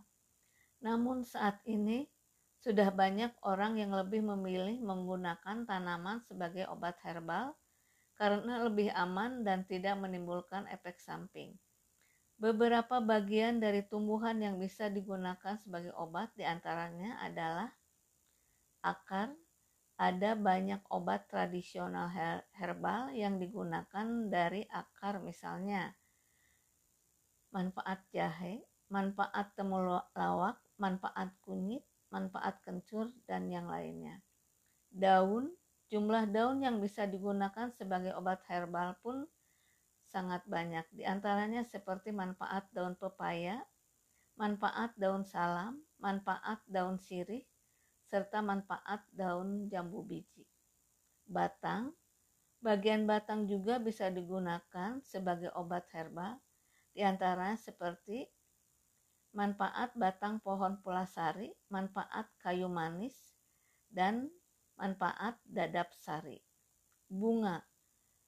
Namun 0.84 1.24
saat 1.24 1.64
ini 1.64 2.04
sudah 2.60 2.92
banyak 2.92 3.32
orang 3.44 3.80
yang 3.80 3.92
lebih 3.96 4.24
memilih 4.24 4.80
menggunakan 4.84 5.68
tanaman 5.68 6.24
sebagai 6.24 6.68
obat 6.72 7.00
herbal 7.04 7.56
karena 8.20 8.64
lebih 8.68 8.92
aman 8.94 9.44
dan 9.44 9.68
tidak 9.68 9.96
menimbulkan 10.00 10.68
efek 10.72 11.00
samping. 11.00 11.56
Beberapa 12.40 13.00
bagian 13.00 13.64
dari 13.64 13.84
tumbuhan 13.88 14.40
yang 14.44 14.60
bisa 14.60 14.92
digunakan 14.92 15.56
sebagai 15.60 15.96
obat 15.96 16.32
di 16.36 16.44
antaranya 16.44 17.20
adalah 17.24 17.72
akar, 18.84 19.32
ada 19.96 20.36
banyak 20.36 20.84
obat 20.92 21.32
tradisional 21.32 22.12
herbal 22.52 23.16
yang 23.16 23.40
digunakan 23.40 24.08
dari 24.28 24.68
akar 24.68 25.22
misalnya 25.24 25.96
manfaat 27.54 28.02
jahe, 28.10 28.66
manfaat 28.90 29.54
temulawak, 29.54 30.58
manfaat 30.78 31.34
kunyit, 31.44 31.84
manfaat 32.10 32.62
kencur, 32.66 33.10
dan 33.26 33.50
yang 33.50 33.70
lainnya. 33.70 34.22
Daun, 34.94 35.54
jumlah 35.90 36.30
daun 36.30 36.62
yang 36.62 36.78
bisa 36.82 37.06
digunakan 37.10 37.70
sebagai 37.74 38.14
obat 38.18 38.42
herbal 38.50 38.98
pun 39.02 39.26
sangat 40.10 40.46
banyak. 40.46 40.86
Di 40.94 41.06
antaranya 41.06 41.66
seperti 41.66 42.14
manfaat 42.14 42.70
daun 42.70 42.94
pepaya, 42.98 43.62
manfaat 44.38 44.94
daun 44.98 45.26
salam, 45.26 45.82
manfaat 45.98 46.62
daun 46.70 46.98
sirih, 47.02 47.46
serta 48.10 48.46
manfaat 48.46 49.02
daun 49.10 49.70
jambu 49.70 50.06
biji. 50.06 50.46
Batang, 51.26 51.94
bagian 52.62 53.10
batang 53.10 53.50
juga 53.50 53.82
bisa 53.82 54.14
digunakan 54.14 55.02
sebagai 55.02 55.50
obat 55.58 55.90
herbal, 55.94 56.38
di 56.94 57.02
antara 57.02 57.58
seperti 57.58 58.30
manfaat 59.34 59.94
batang 59.98 60.38
pohon 60.40 60.78
pulasari, 60.86 61.50
manfaat 61.74 62.30
kayu 62.38 62.70
manis, 62.70 63.34
dan 63.90 64.30
manfaat 64.78 65.42
dadap 65.50 65.90
sari. 65.98 66.38
Bunga, 67.10 67.66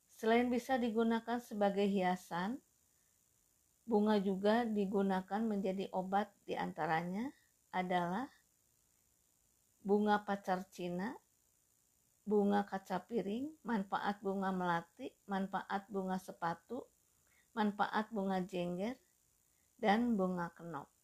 selain 0.10 0.50
bisa 0.50 0.82
digunakan 0.82 1.38
sebagai 1.38 1.86
hiasan, 1.86 2.58
bunga 3.86 4.18
juga 4.18 4.66
digunakan 4.66 5.42
menjadi 5.46 5.90
obat 5.94 6.34
di 6.46 6.58
antaranya 6.58 7.30
adalah 7.70 8.26
bunga 9.86 10.26
pacar 10.26 10.66
Cina, 10.74 11.14
bunga 12.26 12.66
kaca 12.66 13.06
piring, 13.06 13.54
manfaat 13.62 14.18
bunga 14.26 14.50
melati, 14.50 15.14
manfaat 15.30 15.86
bunga 15.86 16.18
sepatu, 16.18 16.82
manfaat 17.54 18.10
bunga 18.10 18.42
jengger, 18.42 18.98
dan 19.78 20.18
bunga 20.18 20.50
kenop. 20.58 20.95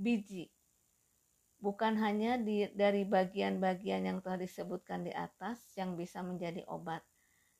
Biji 0.00 0.48
bukan 1.60 2.00
hanya 2.00 2.40
di, 2.40 2.66
dari 2.72 3.04
bagian-bagian 3.04 4.08
yang 4.08 4.18
telah 4.24 4.40
disebutkan 4.40 5.04
di 5.04 5.12
atas 5.12 5.60
yang 5.76 5.94
bisa 5.94 6.24
menjadi 6.24 6.64
obat, 6.66 7.04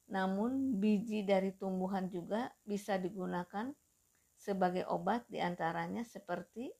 namun 0.08 0.80
biji 0.80 1.22
dari 1.22 1.52
tumbuhan 1.52 2.08
juga 2.08 2.48
bisa 2.64 2.96
digunakan 2.96 3.70
sebagai 4.40 4.88
obat 4.88 5.28
di 5.28 5.36
antaranya 5.36 6.00
seperti 6.00 6.72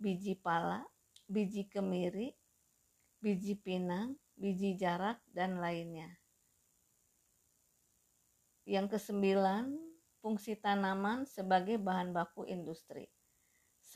biji 0.00 0.32
pala, 0.40 0.80
biji 1.28 1.68
kemiri, 1.68 2.32
biji 3.20 3.60
pinang, 3.60 4.16
biji 4.32 4.80
jarak, 4.80 5.20
dan 5.28 5.60
lainnya. 5.60 6.08
Yang 8.64 8.98
kesembilan, 8.98 9.76
fungsi 10.24 10.56
tanaman 10.56 11.28
sebagai 11.28 11.76
bahan 11.78 12.16
baku 12.16 12.48
industri. 12.48 13.12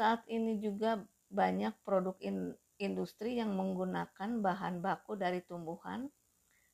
Saat 0.01 0.25
ini 0.33 0.57
juga 0.57 0.97
banyak 1.29 1.77
produk 1.85 2.17
in, 2.25 2.57
industri 2.81 3.37
yang 3.37 3.53
menggunakan 3.53 4.41
bahan 4.41 4.81
baku 4.81 5.13
dari 5.13 5.45
tumbuhan, 5.45 6.09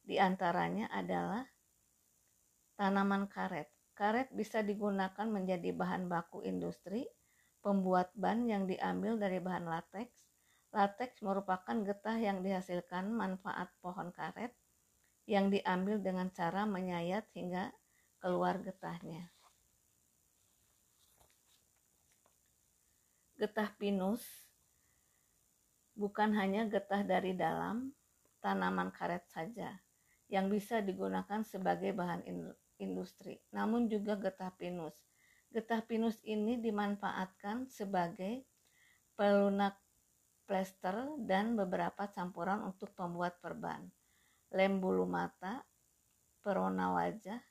di 0.07 0.15
antaranya 0.15 0.87
adalah 0.95 1.43
tanaman 2.79 3.27
karet. 3.27 3.67
Karet 3.99 4.31
bisa 4.31 4.63
digunakan 4.63 5.27
menjadi 5.27 5.75
bahan 5.75 6.07
baku 6.07 6.47
industri, 6.47 7.03
pembuat 7.67 8.15
ban 8.15 8.47
yang 8.47 8.71
diambil 8.71 9.19
dari 9.19 9.43
bahan 9.43 9.67
lateks, 9.67 10.23
Latex 10.71 11.19
merupakan 11.19 11.83
getah 11.83 12.23
yang 12.23 12.47
dihasilkan 12.47 13.11
manfaat 13.11 13.75
pohon 13.83 14.15
karet 14.15 14.55
yang 15.27 15.51
diambil 15.51 15.99
dengan 15.99 16.31
cara 16.31 16.63
menyayat 16.63 17.27
hingga 17.35 17.75
keluar 18.23 18.63
getahnya. 18.63 19.36
Getah 23.37 23.69
pinus 23.77 24.25
bukan 25.97 26.33
hanya 26.37 26.65
getah 26.69 27.05
dari 27.05 27.37
dalam 27.37 27.93
tanaman 28.41 28.93
karet 28.93 29.25
saja 29.29 29.77
yang 30.33 30.49
bisa 30.49 30.81
digunakan 30.81 31.45
sebagai 31.45 31.93
bahan 31.93 32.25
industri, 32.81 33.41
namun 33.53 33.93
juga 33.93 34.17
getah 34.17 34.53
pinus. 34.57 34.97
Getah 35.53 35.85
pinus 35.85 36.21
ini 36.25 36.59
dimanfaatkan 36.59 37.69
sebagai 37.71 38.45
pelunak 39.17 39.77
plester, 40.47 41.19
dan 41.27 41.59
beberapa 41.59 42.07
campuran 42.07 42.63
untuk 42.63 42.95
pembuat 42.95 43.43
perban, 43.43 43.83
lem 44.55 44.79
bulu 44.79 45.05
mata, 45.05 45.67
perona 46.39 46.95
wajah, 46.95 47.43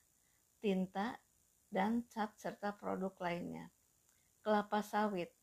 tinta, 0.64 1.20
dan 1.68 2.08
cat 2.08 2.32
serta 2.40 2.72
produk 2.72 3.12
lainnya. 3.20 3.68
Kelapa 4.40 4.80
sawit. 4.80 5.35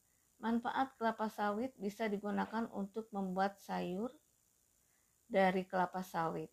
Manfaat 0.42 0.98
kelapa 0.98 1.30
sawit 1.30 1.70
bisa 1.78 2.10
digunakan 2.10 2.66
untuk 2.74 3.06
membuat 3.14 3.62
sayur 3.62 4.10
dari 5.30 5.62
kelapa 5.62 6.02
sawit. 6.02 6.50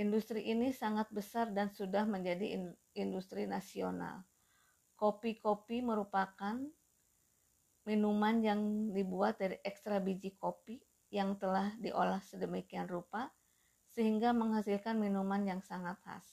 Industri 0.00 0.48
ini 0.48 0.72
sangat 0.72 1.12
besar 1.12 1.52
dan 1.52 1.68
sudah 1.68 2.08
menjadi 2.08 2.72
industri 2.96 3.44
nasional. 3.44 4.24
Kopi-kopi 4.96 5.84
merupakan 5.84 6.56
minuman 7.84 8.36
yang 8.40 8.60
dibuat 8.96 9.36
dari 9.36 9.60
ekstra 9.60 10.00
biji 10.00 10.40
kopi 10.40 10.80
yang 11.12 11.36
telah 11.36 11.68
diolah 11.76 12.24
sedemikian 12.24 12.88
rupa 12.88 13.28
sehingga 13.92 14.32
menghasilkan 14.32 14.96
minuman 14.96 15.44
yang 15.44 15.60
sangat 15.60 16.00
khas. 16.00 16.24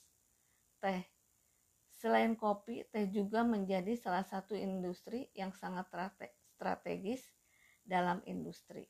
Teh. 0.80 1.17
Selain 1.98 2.38
kopi, 2.38 2.86
teh 2.94 3.10
juga 3.10 3.42
menjadi 3.42 3.98
salah 3.98 4.22
satu 4.22 4.54
industri 4.54 5.34
yang 5.34 5.50
sangat 5.50 5.90
strategis 6.54 7.26
dalam 7.82 8.22
industri. 8.30 8.86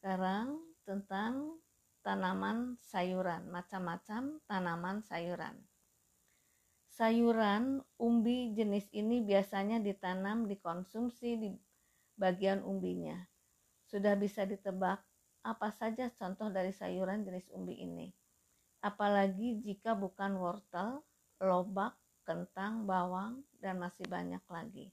Sekarang 0.00 0.56
tentang 0.88 1.60
tanaman 2.00 2.80
sayuran, 2.80 3.52
macam-macam 3.52 4.40
tanaman 4.48 5.04
sayuran. 5.04 5.60
Sayuran 6.88 7.84
umbi 8.00 8.56
jenis 8.56 8.88
ini 8.96 9.20
biasanya 9.20 9.76
ditanam 9.76 10.48
dikonsumsi 10.48 11.28
di 11.36 11.52
bagian 12.16 12.64
umbinya. 12.64 13.16
Sudah 13.84 14.16
bisa 14.16 14.48
ditebak 14.48 15.04
apa 15.44 15.68
saja 15.72 16.08
contoh 16.16 16.48
dari 16.48 16.72
sayuran 16.72 17.28
jenis 17.28 17.48
umbi 17.52 17.76
ini. 17.76 18.21
Apalagi 18.82 19.62
jika 19.62 19.94
bukan 19.94 20.36
wortel, 20.36 21.06
lobak, 21.38 21.94
kentang, 22.26 22.84
bawang, 22.86 23.46
dan 23.62 23.78
masih 23.78 24.06
banyak 24.10 24.42
lagi. 24.50 24.90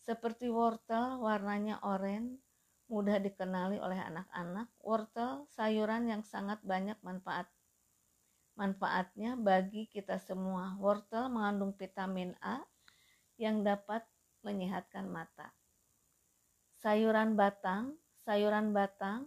Seperti 0.00 0.48
wortel, 0.48 1.20
warnanya 1.20 1.78
oranye, 1.84 2.40
mudah 2.88 3.20
dikenali 3.20 3.78
oleh 3.78 4.00
anak-anak. 4.00 4.68
Wortel 4.80 5.46
sayuran 5.52 6.08
yang 6.08 6.24
sangat 6.24 6.58
banyak 6.64 6.96
manfaat 7.04 7.46
Manfaatnya 8.52 9.32
bagi 9.32 9.88
kita 9.88 10.20
semua, 10.20 10.76
wortel 10.76 11.32
mengandung 11.32 11.72
vitamin 11.72 12.36
A 12.44 12.60
yang 13.40 13.64
dapat 13.64 14.04
menyehatkan 14.44 15.08
mata. 15.08 15.56
Sayuran 16.76 17.32
batang, 17.32 17.96
sayuran 18.20 18.76
batang 18.76 19.24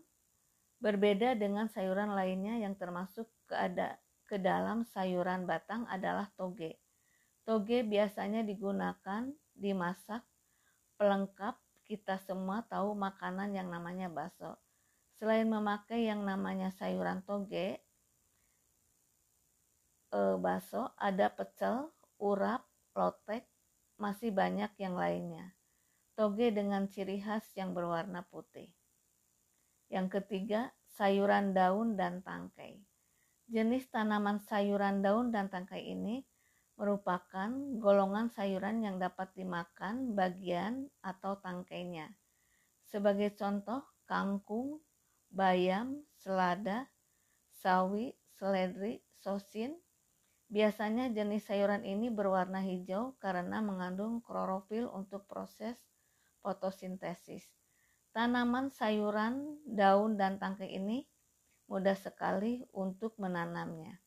berbeda 0.78 1.34
dengan 1.34 1.65
sayuran 1.65 2.13
lainnya 2.13 2.62
yang 2.62 2.78
termasuk 2.78 3.26
ke, 3.56 3.72
ada, 3.72 3.96
ke 4.28 4.36
dalam 4.36 4.84
sayuran 4.84 5.48
batang 5.48 5.88
adalah 5.88 6.28
toge. 6.36 6.76
Toge 7.48 7.88
biasanya 7.88 8.44
digunakan 8.44 9.32
dimasak 9.56 10.28
pelengkap 11.00 11.56
kita 11.88 12.20
semua 12.28 12.68
tahu 12.68 12.91
makanan 13.00 13.56
yang 13.56 13.72
namanya 13.72 14.12
bakso. 14.12 14.60
Selain 15.15 15.48
memakai 15.48 16.12
yang 16.12 16.28
namanya 16.28 16.76
sayuran 16.76 17.24
toge, 17.24 17.80
e, 20.12 20.20
bakso, 20.36 20.91
ada 21.00 21.32
pecel, 21.32 21.88
urap, 22.20 22.68
lotek, 22.91 23.48
masih 23.96 24.36
banyak 24.36 24.76
yang 24.76 25.00
lainnya. 25.00 25.56
Toge 26.20 26.52
dengan 26.52 26.91
ciri 26.91 27.24
khas 27.24 27.48
yang 27.56 27.72
berwarna 27.72 28.28
putih. 28.28 28.68
Yang 29.88 30.20
ketiga, 30.20 30.76
sayuran 31.00 31.56
daun 31.56 31.96
dan 31.96 32.20
tangkai. 32.20 32.84
Jenis 33.45 33.86
tanaman 33.93 34.41
sayuran 34.41 35.05
daun 35.05 35.29
dan 35.29 35.53
tangkai 35.53 35.86
ini 35.93 36.25
merupakan 36.75 37.53
golongan 37.77 38.34
sayuran 38.34 38.81
yang 38.81 38.97
dapat 38.97 39.31
dimakan 39.38 40.17
bagian 40.17 40.89
atau 41.05 41.38
tangkainya. 41.38 42.10
Sebagai 42.89 43.38
contoh, 43.38 43.86
kangkung, 44.10 44.81
bayam, 45.29 46.01
selada, 46.17 46.89
sawi, 47.53 48.17
seledri, 48.34 49.05
sosin. 49.21 49.77
Biasanya 50.49 51.13
jenis 51.13 51.45
sayuran 51.45 51.86
ini 51.86 52.10
berwarna 52.10 52.62
hijau 52.65 53.13
karena 53.21 53.62
mengandung 53.62 54.25
klorofil 54.25 54.89
untuk 54.89 55.25
proses 55.29 55.77
fotosintesis. 56.41 57.45
Tanaman 58.10 58.73
sayuran, 58.73 59.62
daun, 59.65 60.17
dan 60.17 60.38
tangkai 60.38 60.69
ini 60.69 61.05
mudah 61.65 61.97
sekali 61.97 62.65
untuk 62.73 63.17
menanamnya. 63.17 63.97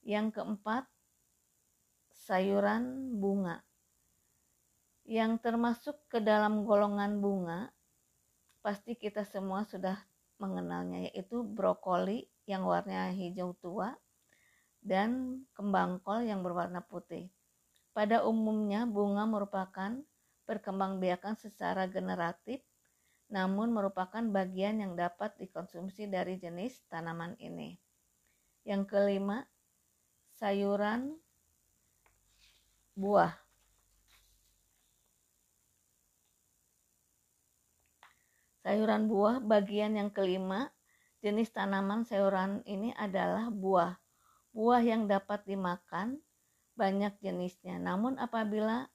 Yang 0.00 0.40
keempat, 0.40 0.88
sayuran 2.16 3.16
bunga. 3.20 3.60
Yang 5.04 5.42
termasuk 5.44 5.96
ke 6.08 6.22
dalam 6.22 6.64
golongan 6.64 7.18
bunga, 7.20 7.68
pasti 8.60 8.96
kita 8.96 9.24
semua 9.26 9.64
sudah 9.68 9.96
mengenalnya, 10.40 11.12
yaitu 11.12 11.44
brokoli 11.44 12.28
yang 12.48 12.64
warnanya 12.64 13.12
hijau 13.12 13.52
tua 13.60 13.92
dan 14.80 15.42
kembang 15.52 16.00
kol 16.00 16.24
yang 16.24 16.40
berwarna 16.40 16.80
putih. 16.80 17.28
Pada 17.92 18.24
umumnya, 18.24 18.88
bunga 18.88 19.28
merupakan 19.28 20.00
perkembangbiakan 20.48 21.36
secara 21.36 21.84
generatif, 21.90 22.64
namun 23.30 23.70
merupakan 23.70 24.20
bagian 24.20 24.82
yang 24.82 24.98
dapat 24.98 25.38
dikonsumsi 25.38 26.10
dari 26.10 26.34
jenis 26.36 26.82
tanaman 26.90 27.38
ini. 27.38 27.78
Yang 28.66 28.90
kelima, 28.90 29.46
sayuran 30.34 31.14
buah. 32.98 33.32
Sayuran 38.60 39.08
buah 39.08 39.40
bagian 39.40 39.96
yang 39.96 40.10
kelima, 40.12 40.68
jenis 41.22 41.54
tanaman 41.54 42.04
sayuran 42.04 42.60
ini 42.66 42.92
adalah 42.98 43.48
buah. 43.48 43.96
Buah 44.50 44.82
yang 44.82 45.06
dapat 45.06 45.46
dimakan 45.46 46.18
banyak 46.74 47.14
jenisnya. 47.22 47.78
Namun 47.78 48.18
apabila 48.18 48.90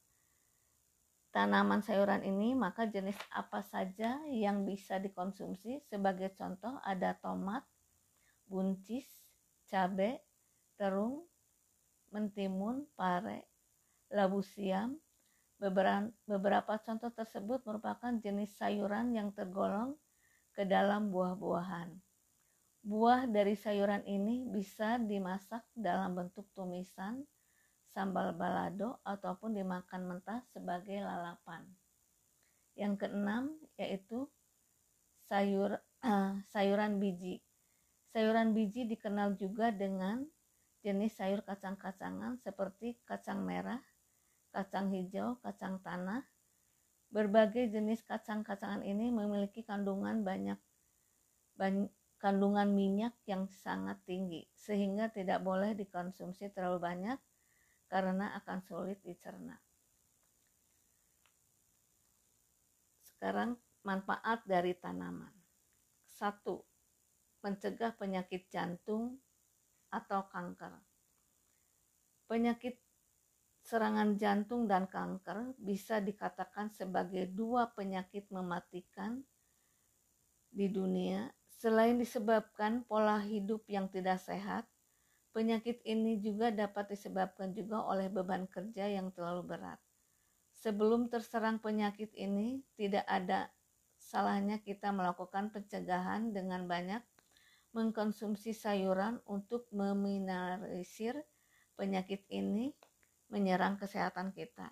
tanaman 1.36 1.84
sayuran 1.84 2.24
ini, 2.24 2.56
maka 2.56 2.88
jenis 2.88 3.20
apa 3.36 3.60
saja 3.60 4.24
yang 4.32 4.64
bisa 4.64 4.96
dikonsumsi? 4.96 5.84
Sebagai 5.84 6.32
contoh 6.32 6.80
ada 6.88 7.12
tomat, 7.20 7.68
buncis, 8.48 9.04
cabai, 9.68 10.16
terung, 10.80 11.28
mentimun, 12.16 12.88
pare, 12.96 13.52
labu 14.08 14.40
siam, 14.40 14.96
Beberapa, 15.56 16.76
contoh 16.84 17.10
tersebut 17.16 17.64
merupakan 17.64 18.12
jenis 18.20 18.60
sayuran 18.60 19.16
yang 19.16 19.32
tergolong 19.32 19.96
ke 20.52 20.68
dalam 20.68 21.10
buah-buahan. 21.16 21.96
Buah 22.86 23.26
dari 23.26 23.56
sayuran 23.56 24.04
ini 24.04 24.46
bisa 24.46 25.00
dimasak 25.00 25.64
dalam 25.74 26.14
bentuk 26.14 26.46
tumisan, 26.52 27.24
sambal 27.96 28.36
balado, 28.36 29.00
ataupun 29.08 29.56
dimakan 29.56 30.12
mentah 30.12 30.44
sebagai 30.52 31.00
lalapan. 31.00 31.64
Yang 32.76 33.08
keenam 33.08 33.56
yaitu 33.80 34.28
sayur 35.32 35.80
uh, 36.04 36.36
sayuran 36.52 37.00
biji. 37.00 37.40
Sayuran 38.12 38.52
biji 38.52 38.84
dikenal 38.84 39.40
juga 39.40 39.72
dengan 39.72 40.28
jenis 40.84 41.16
sayur 41.16 41.40
kacang-kacangan 41.48 42.36
seperti 42.44 43.00
kacang 43.08 43.48
merah, 43.48 43.80
kacang 44.52 44.92
hijau, 44.92 45.40
kacang 45.40 45.80
tanah. 45.80 46.28
Berbagai 47.16 47.72
jenis 47.72 48.04
kacang-kacangan 48.04 48.84
ini 48.84 49.08
memiliki 49.08 49.64
kandungan 49.64 50.28
banyak, 50.28 50.60
banyak 51.56 51.88
kandungan 52.20 52.74
minyak 52.74 53.14
yang 53.30 53.46
sangat 53.52 54.02
tinggi 54.08 54.50
sehingga 54.58 55.12
tidak 55.14 55.46
boleh 55.46 55.78
dikonsumsi 55.78 56.50
terlalu 56.50 56.82
banyak 56.82 57.20
karena 57.86 58.34
akan 58.42 58.60
sulit 58.66 59.00
dicerna. 59.06 59.56
Sekarang 63.02 63.56
manfaat 63.86 64.44
dari 64.44 64.76
tanaman. 64.76 65.32
Satu, 66.06 66.66
mencegah 67.46 67.94
penyakit 67.96 68.50
jantung 68.50 69.22
atau 69.94 70.26
kanker. 70.28 70.74
Penyakit 72.26 72.82
serangan 73.66 74.14
jantung 74.18 74.70
dan 74.70 74.86
kanker 74.86 75.58
bisa 75.58 75.98
dikatakan 76.02 76.70
sebagai 76.74 77.30
dua 77.30 77.70
penyakit 77.74 78.30
mematikan 78.30 79.26
di 80.54 80.70
dunia. 80.70 81.30
Selain 81.56 81.98
disebabkan 81.98 82.84
pola 82.86 83.18
hidup 83.24 83.66
yang 83.72 83.90
tidak 83.90 84.22
sehat, 84.22 84.70
penyakit 85.36 85.84
ini 85.84 86.24
juga 86.24 86.48
dapat 86.48 86.96
disebabkan 86.96 87.52
juga 87.52 87.84
oleh 87.84 88.08
beban 88.08 88.48
kerja 88.48 88.88
yang 88.88 89.12
terlalu 89.12 89.52
berat. 89.52 89.84
Sebelum 90.56 91.12
terserang 91.12 91.60
penyakit 91.60 92.16
ini, 92.16 92.64
tidak 92.80 93.04
ada 93.04 93.52
salahnya 94.00 94.64
kita 94.64 94.96
melakukan 94.96 95.52
pencegahan 95.52 96.32
dengan 96.32 96.64
banyak 96.64 97.04
mengkonsumsi 97.76 98.56
sayuran 98.56 99.20
untuk 99.28 99.68
meminimalisir 99.76 101.20
penyakit 101.76 102.24
ini 102.32 102.72
menyerang 103.28 103.76
kesehatan 103.76 104.32
kita. 104.32 104.72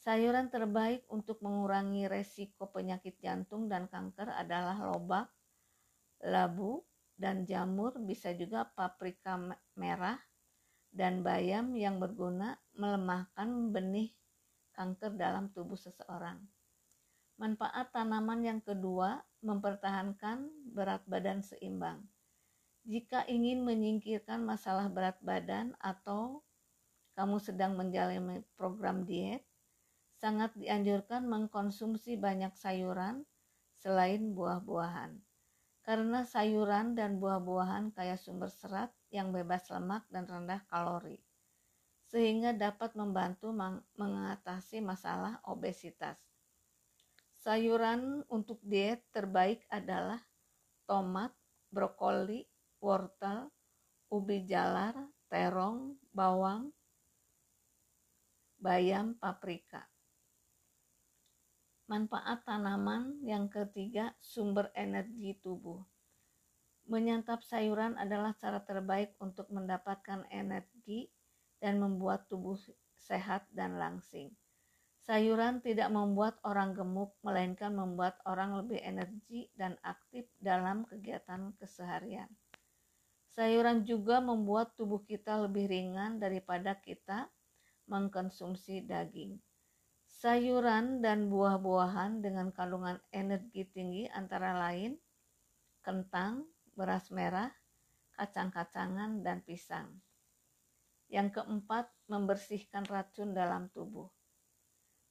Sayuran 0.00 0.48
terbaik 0.48 1.04
untuk 1.12 1.44
mengurangi 1.44 2.08
resiko 2.08 2.72
penyakit 2.72 3.20
jantung 3.20 3.68
dan 3.68 3.84
kanker 3.92 4.32
adalah 4.32 4.80
lobak, 4.80 5.28
labu, 6.24 6.80
dan 7.14 7.46
jamur, 7.46 7.94
bisa 8.02 8.34
juga 8.34 8.66
paprika 8.74 9.38
merah 9.78 10.18
dan 10.94 11.26
bayam 11.26 11.74
yang 11.74 11.98
berguna 11.98 12.58
melemahkan 12.78 13.74
benih 13.74 14.14
kanker 14.74 15.18
dalam 15.18 15.50
tubuh 15.50 15.78
seseorang. 15.78 16.42
Manfaat 17.34 17.90
tanaman 17.90 18.46
yang 18.46 18.60
kedua, 18.62 19.22
mempertahankan 19.42 20.46
berat 20.70 21.02
badan 21.10 21.42
seimbang. 21.42 22.06
Jika 22.86 23.26
ingin 23.26 23.64
menyingkirkan 23.64 24.44
masalah 24.44 24.86
berat 24.92 25.18
badan 25.24 25.74
atau 25.80 26.44
kamu 27.16 27.40
sedang 27.40 27.74
menjalani 27.74 28.44
program 28.54 29.02
diet, 29.08 29.42
sangat 30.20 30.52
dianjurkan 30.54 31.24
mengkonsumsi 31.26 32.20
banyak 32.20 32.52
sayuran 32.54 33.24
selain 33.72 34.36
buah-buahan. 34.36 35.23
Karena 35.84 36.24
sayuran 36.24 36.96
dan 36.96 37.20
buah-buahan 37.20 37.92
kaya 37.92 38.16
sumber 38.16 38.48
serat 38.48 38.88
yang 39.12 39.36
bebas 39.36 39.68
lemak 39.68 40.08
dan 40.08 40.24
rendah 40.24 40.64
kalori, 40.72 41.20
sehingga 42.08 42.56
dapat 42.56 42.96
membantu 42.96 43.52
mengatasi 44.00 44.80
masalah 44.80 45.44
obesitas. 45.44 46.16
Sayuran 47.44 48.24
untuk 48.32 48.64
diet 48.64 49.04
terbaik 49.12 49.68
adalah 49.68 50.24
tomat, 50.88 51.36
brokoli, 51.68 52.48
wortel, 52.80 53.52
ubi 54.08 54.48
jalar, 54.48 54.96
terong, 55.28 56.00
bawang, 56.16 56.72
bayam, 58.56 59.12
paprika. 59.20 59.84
Manfaat 61.84 62.48
tanaman 62.48 63.20
yang 63.20 63.52
ketiga, 63.52 64.16
sumber 64.16 64.72
energi 64.72 65.36
tubuh. 65.44 65.84
Menyantap 66.88 67.44
sayuran 67.44 68.00
adalah 68.00 68.32
cara 68.40 68.64
terbaik 68.64 69.12
untuk 69.20 69.52
mendapatkan 69.52 70.24
energi 70.32 71.12
dan 71.60 71.76
membuat 71.84 72.24
tubuh 72.32 72.56
sehat 72.96 73.44
dan 73.52 73.76
langsing. 73.76 74.32
Sayuran 75.04 75.60
tidak 75.60 75.92
membuat 75.92 76.40
orang 76.40 76.72
gemuk, 76.72 77.12
melainkan 77.20 77.76
membuat 77.76 78.16
orang 78.24 78.56
lebih 78.64 78.80
energi 78.80 79.52
dan 79.52 79.76
aktif 79.84 80.24
dalam 80.40 80.88
kegiatan 80.88 81.52
keseharian. 81.60 82.32
Sayuran 83.28 83.84
juga 83.84 84.24
membuat 84.24 84.72
tubuh 84.72 85.04
kita 85.04 85.36
lebih 85.44 85.68
ringan 85.68 86.16
daripada 86.16 86.80
kita 86.80 87.28
mengkonsumsi 87.84 88.88
daging. 88.88 89.36
Sayuran 90.24 91.04
dan 91.04 91.28
buah-buahan 91.28 92.24
dengan 92.24 92.48
kandungan 92.48 92.96
energi 93.12 93.68
tinggi 93.68 94.08
antara 94.08 94.56
lain 94.56 94.96
kentang, 95.84 96.48
beras 96.72 97.12
merah, 97.12 97.52
kacang-kacangan, 98.16 99.20
dan 99.20 99.44
pisang. 99.44 100.00
Yang 101.12 101.36
keempat, 101.36 101.92
membersihkan 102.08 102.88
racun 102.88 103.36
dalam 103.36 103.68
tubuh. 103.68 104.08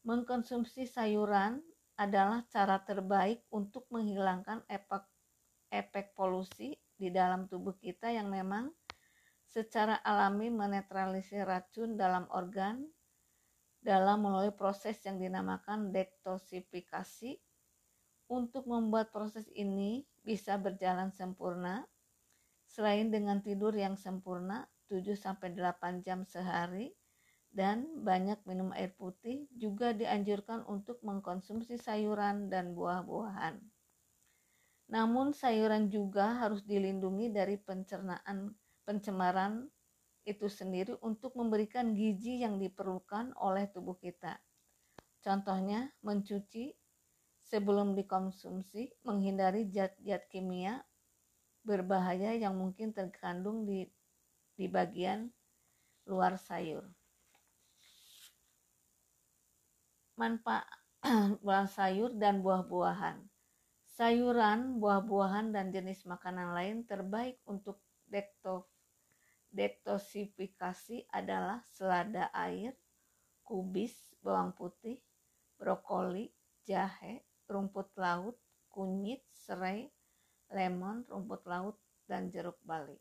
Mengkonsumsi 0.01 0.89
sayuran 0.89 1.61
adalah 1.93 2.41
cara 2.49 2.81
terbaik 2.81 3.45
untuk 3.53 3.85
menghilangkan 3.93 4.65
efek, 4.65 5.05
efek 5.69 6.17
polusi 6.17 6.73
di 6.97 7.13
dalam 7.13 7.45
tubuh 7.45 7.77
kita 7.77 8.09
yang 8.09 8.33
memang 8.33 8.73
secara 9.45 9.93
alami 10.01 10.49
menetralisir 10.49 11.45
racun 11.45 12.01
dalam 12.01 12.25
organ 12.33 12.81
dalam 13.83 14.23
melalui 14.23 14.55
proses 14.55 14.97
yang 15.03 15.19
dinamakan 15.19 15.91
dektosifikasi. 15.91 17.37
Untuk 18.31 18.65
membuat 18.65 19.11
proses 19.11 19.45
ini 19.51 20.07
bisa 20.23 20.55
berjalan 20.55 21.11
sempurna, 21.11 21.85
Selain 22.73 23.13
dengan 23.13 23.37
tidur 23.37 23.69
yang 23.77 23.93
sempurna 23.93 24.65
7-8 24.89 26.01
jam 26.01 26.25
sehari 26.25 26.89
dan 27.53 27.85
banyak 28.01 28.41
minum 28.49 28.73
air 28.73 28.89
putih, 28.97 29.45
juga 29.53 29.93
dianjurkan 29.93 30.65
untuk 30.65 30.97
mengkonsumsi 31.05 31.77
sayuran 31.77 32.49
dan 32.49 32.73
buah-buahan. 32.73 33.61
Namun 34.89 35.37
sayuran 35.37 35.93
juga 35.93 36.33
harus 36.41 36.65
dilindungi 36.65 37.29
dari 37.29 37.61
pencernaan 37.61 38.57
pencemaran 38.89 39.69
itu 40.23 40.47
sendiri 40.47 40.95
untuk 41.03 41.35
memberikan 41.35 41.91
gizi 41.91 42.43
yang 42.43 42.59
diperlukan 42.59 43.35
oleh 43.39 43.67
tubuh 43.71 43.99
kita. 43.99 44.39
Contohnya, 45.23 45.91
mencuci 46.03 46.75
sebelum 47.43 47.95
dikonsumsi, 47.95 48.91
menghindari 49.03 49.67
zat-zat 49.67 50.27
kimia 50.31 50.83
berbahaya 51.63 52.35
yang 52.35 52.59
mungkin 52.59 52.91
terkandung 52.91 53.63
di, 53.63 53.87
di 54.59 54.67
bagian 54.67 55.31
luar 56.03 56.35
sayur. 56.35 56.83
Manfaat 60.19 60.67
buah 61.43 61.67
sayur 61.67 62.15
dan 62.15 62.39
buah-buahan. 62.43 63.23
Sayuran, 63.93 64.81
buah-buahan, 64.81 65.53
dan 65.53 65.69
jenis 65.69 66.07
makanan 66.07 66.55
lain 66.55 66.77
terbaik 66.87 67.37
untuk 67.45 67.77
dekto, 68.09 68.65
dektosifikasi 69.53 71.07
adalah 71.13 71.61
selada 71.69 72.33
air, 72.33 72.73
kubis, 73.45 73.93
bawang 74.19 74.57
putih, 74.57 74.97
brokoli, 75.61 76.33
jahe, 76.65 77.21
rumput 77.45 77.93
laut, 77.95 78.35
kunyit, 78.73 79.21
serai, 79.29 79.85
lemon, 80.49 81.05
rumput 81.05 81.45
laut, 81.45 81.77
dan 82.09 82.33
jeruk 82.33 82.57
bali. 82.65 82.97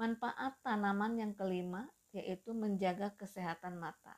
Manfaat 0.00 0.56
tanaman 0.64 1.20
yang 1.20 1.32
kelima 1.36 1.84
yaitu 2.16 2.56
menjaga 2.56 3.12
kesehatan 3.20 3.76
mata. 3.76 4.16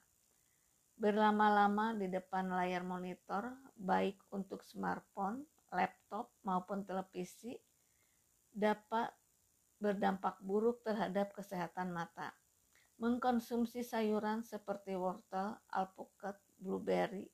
Berlama-lama 1.00 1.96
di 1.96 2.06
depan 2.06 2.52
layar 2.52 2.84
monitor, 2.84 3.50
baik 3.74 4.20
untuk 4.30 4.60
smartphone, 4.62 5.48
laptop, 5.72 6.30
maupun 6.44 6.84
televisi, 6.84 7.56
dapat 8.52 9.08
berdampak 9.80 10.36
buruk 10.44 10.84
terhadap 10.84 11.32
kesehatan 11.32 11.90
mata. 11.90 12.36
Mengkonsumsi 13.00 13.80
sayuran 13.80 14.44
seperti 14.44 14.92
wortel, 14.92 15.56
alpukat, 15.72 16.36
blueberry, 16.60 17.32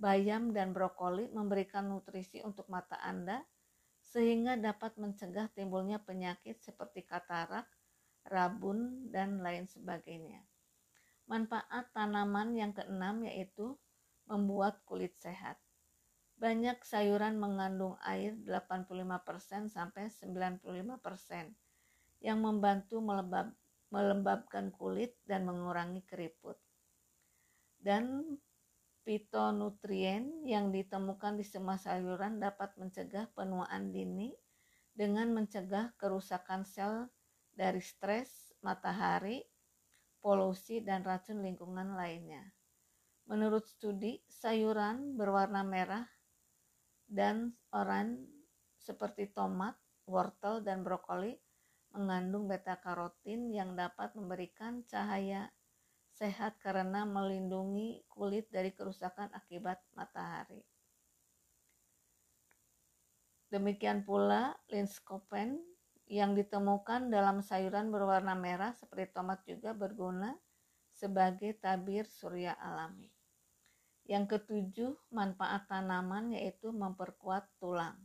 bayam, 0.00 0.56
dan 0.56 0.72
brokoli 0.72 1.28
memberikan 1.28 1.92
nutrisi 1.92 2.40
untuk 2.40 2.66
mata 2.72 2.96
Anda 3.04 3.44
sehingga 4.00 4.56
dapat 4.56 4.96
mencegah 4.96 5.52
timbulnya 5.52 6.00
penyakit 6.00 6.64
seperti 6.64 7.04
katarak, 7.04 7.68
rabun, 8.24 9.12
dan 9.12 9.44
lain 9.44 9.68
sebagainya. 9.68 10.42
Manfaat 11.28 11.92
tanaman 11.92 12.56
yang 12.56 12.72
keenam 12.72 13.22
yaitu 13.22 13.76
membuat 14.26 14.80
kulit 14.88 15.12
sehat. 15.20 15.60
Banyak 16.40 16.82
sayuran 16.82 17.38
mengandung 17.38 17.94
air 18.02 18.34
85% 18.34 19.70
sampai 19.70 20.10
95% 20.10 21.61
yang 22.22 22.40
membantu 22.40 23.02
melembab, 23.02 23.50
melembabkan 23.90 24.70
kulit 24.70 25.18
dan 25.26 25.42
mengurangi 25.42 26.06
keriput. 26.06 26.56
Dan 27.82 28.38
fitonutrien 29.02 30.46
yang 30.46 30.70
ditemukan 30.70 31.34
di 31.34 31.42
semua 31.42 31.74
sayuran 31.74 32.38
dapat 32.38 32.78
mencegah 32.78 33.26
penuaan 33.34 33.90
dini 33.90 34.30
dengan 34.94 35.34
mencegah 35.34 35.90
kerusakan 35.98 36.62
sel 36.62 37.10
dari 37.52 37.82
stres, 37.82 38.54
matahari, 38.62 39.42
polusi, 40.22 40.78
dan 40.80 41.02
racun 41.02 41.42
lingkungan 41.42 41.98
lainnya. 41.98 42.46
Menurut 43.26 43.66
studi, 43.66 44.22
sayuran 44.30 45.18
berwarna 45.18 45.66
merah 45.66 46.06
dan 47.10 47.50
oranye 47.74 48.22
seperti 48.78 49.30
tomat, 49.34 49.74
wortel, 50.06 50.62
dan 50.62 50.86
brokoli 50.86 51.34
mengandung 51.92 52.48
beta 52.48 52.80
karotin 52.80 53.52
yang 53.52 53.76
dapat 53.76 54.12
memberikan 54.16 54.84
cahaya 54.88 55.52
sehat 56.12 56.60
karena 56.60 57.08
melindungi 57.08 58.04
kulit 58.08 58.48
dari 58.52 58.72
kerusakan 58.72 59.32
akibat 59.32 59.80
matahari. 59.96 60.60
Demikian 63.52 64.04
pula 64.04 64.56
linskopen 64.72 65.60
yang 66.08 66.32
ditemukan 66.36 67.08
dalam 67.08 67.44
sayuran 67.44 67.92
berwarna 67.92 68.32
merah 68.36 68.72
seperti 68.76 69.12
tomat 69.12 69.44
juga 69.48 69.76
berguna 69.76 70.36
sebagai 70.92 71.56
tabir 71.56 72.04
surya 72.04 72.56
alami. 72.56 73.08
Yang 74.04 74.36
ketujuh, 74.36 74.92
manfaat 75.14 75.68
tanaman 75.70 76.36
yaitu 76.36 76.68
memperkuat 76.68 77.48
tulang. 77.56 77.96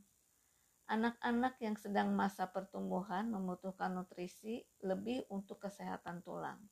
Anak-anak 0.87 1.59
yang 1.59 1.75
sedang 1.75 2.15
masa 2.15 2.47
pertumbuhan 2.47 3.27
membutuhkan 3.27 3.91
nutrisi 3.91 4.63
lebih 4.79 5.27
untuk 5.27 5.59
kesehatan 5.67 6.23
tulang. 6.23 6.63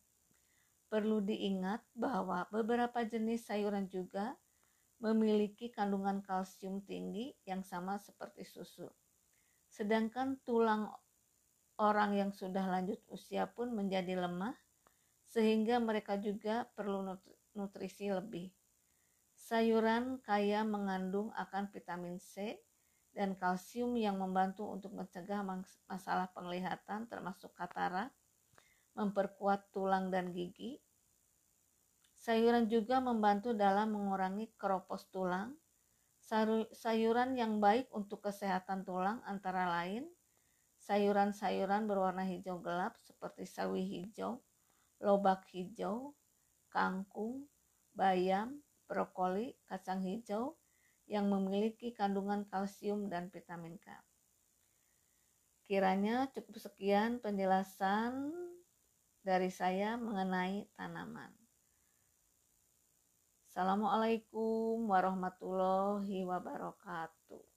Perlu 0.88 1.20
diingat 1.20 1.84
bahwa 1.92 2.48
beberapa 2.48 3.04
jenis 3.04 3.44
sayuran 3.44 3.92
juga 3.92 4.40
memiliki 5.04 5.68
kandungan 5.68 6.24
kalsium 6.24 6.80
tinggi 6.88 7.36
yang 7.44 7.60
sama 7.60 8.00
seperti 8.00 8.48
susu. 8.48 8.88
Sedangkan 9.68 10.40
tulang 10.48 10.88
orang 11.76 12.16
yang 12.16 12.32
sudah 12.32 12.64
lanjut 12.72 13.04
usia 13.12 13.52
pun 13.52 13.76
menjadi 13.76 14.16
lemah 14.16 14.56
sehingga 15.28 15.84
mereka 15.84 16.16
juga 16.16 16.64
perlu 16.72 17.04
nutrisi 17.52 18.08
lebih. 18.08 18.48
Sayuran 19.36 20.24
kaya 20.24 20.64
mengandung 20.64 21.36
akan 21.36 21.68
vitamin 21.68 22.16
C 22.16 22.56
dan 23.16 23.40
kalsium 23.40 23.96
yang 23.96 24.20
membantu 24.20 24.68
untuk 24.68 24.92
mencegah 24.92 25.40
masalah 25.88 26.28
penglihatan 26.36 27.08
termasuk 27.08 27.56
katarak 27.56 28.12
memperkuat 28.92 29.72
tulang 29.72 30.12
dan 30.12 30.36
gigi. 30.36 30.84
Sayuran 32.20 32.68
juga 32.68 33.00
membantu 33.00 33.56
dalam 33.56 33.96
mengurangi 33.96 34.52
keropos 34.60 35.08
tulang. 35.08 35.56
Sayuran 36.76 37.40
yang 37.40 37.64
baik 37.64 37.88
untuk 37.96 38.28
kesehatan 38.28 38.84
tulang 38.84 39.24
antara 39.24 39.70
lain 39.70 40.10
sayuran-sayuran 40.86 41.90
berwarna 41.90 42.22
hijau 42.22 42.62
gelap 42.62 42.94
seperti 43.02 43.50
sawi 43.50 43.82
hijau, 43.82 44.38
lobak 45.02 45.50
hijau, 45.50 46.14
kangkung, 46.70 47.50
bayam, 47.98 48.62
brokoli, 48.86 49.58
kacang 49.66 50.06
hijau 50.06 50.54
yang 51.06 51.30
memiliki 51.30 51.94
kandungan 51.94 52.46
kalsium 52.50 53.08
dan 53.08 53.30
vitamin 53.30 53.78
K. 53.78 53.94
Kiranya 55.66 56.30
cukup 56.30 56.62
sekian 56.62 57.18
penjelasan 57.22 58.30
dari 59.26 59.50
saya 59.50 59.98
mengenai 59.98 60.70
tanaman. 60.78 61.34
Assalamualaikum 63.50 64.86
warahmatullahi 64.86 66.28
wabarakatuh. 66.28 67.55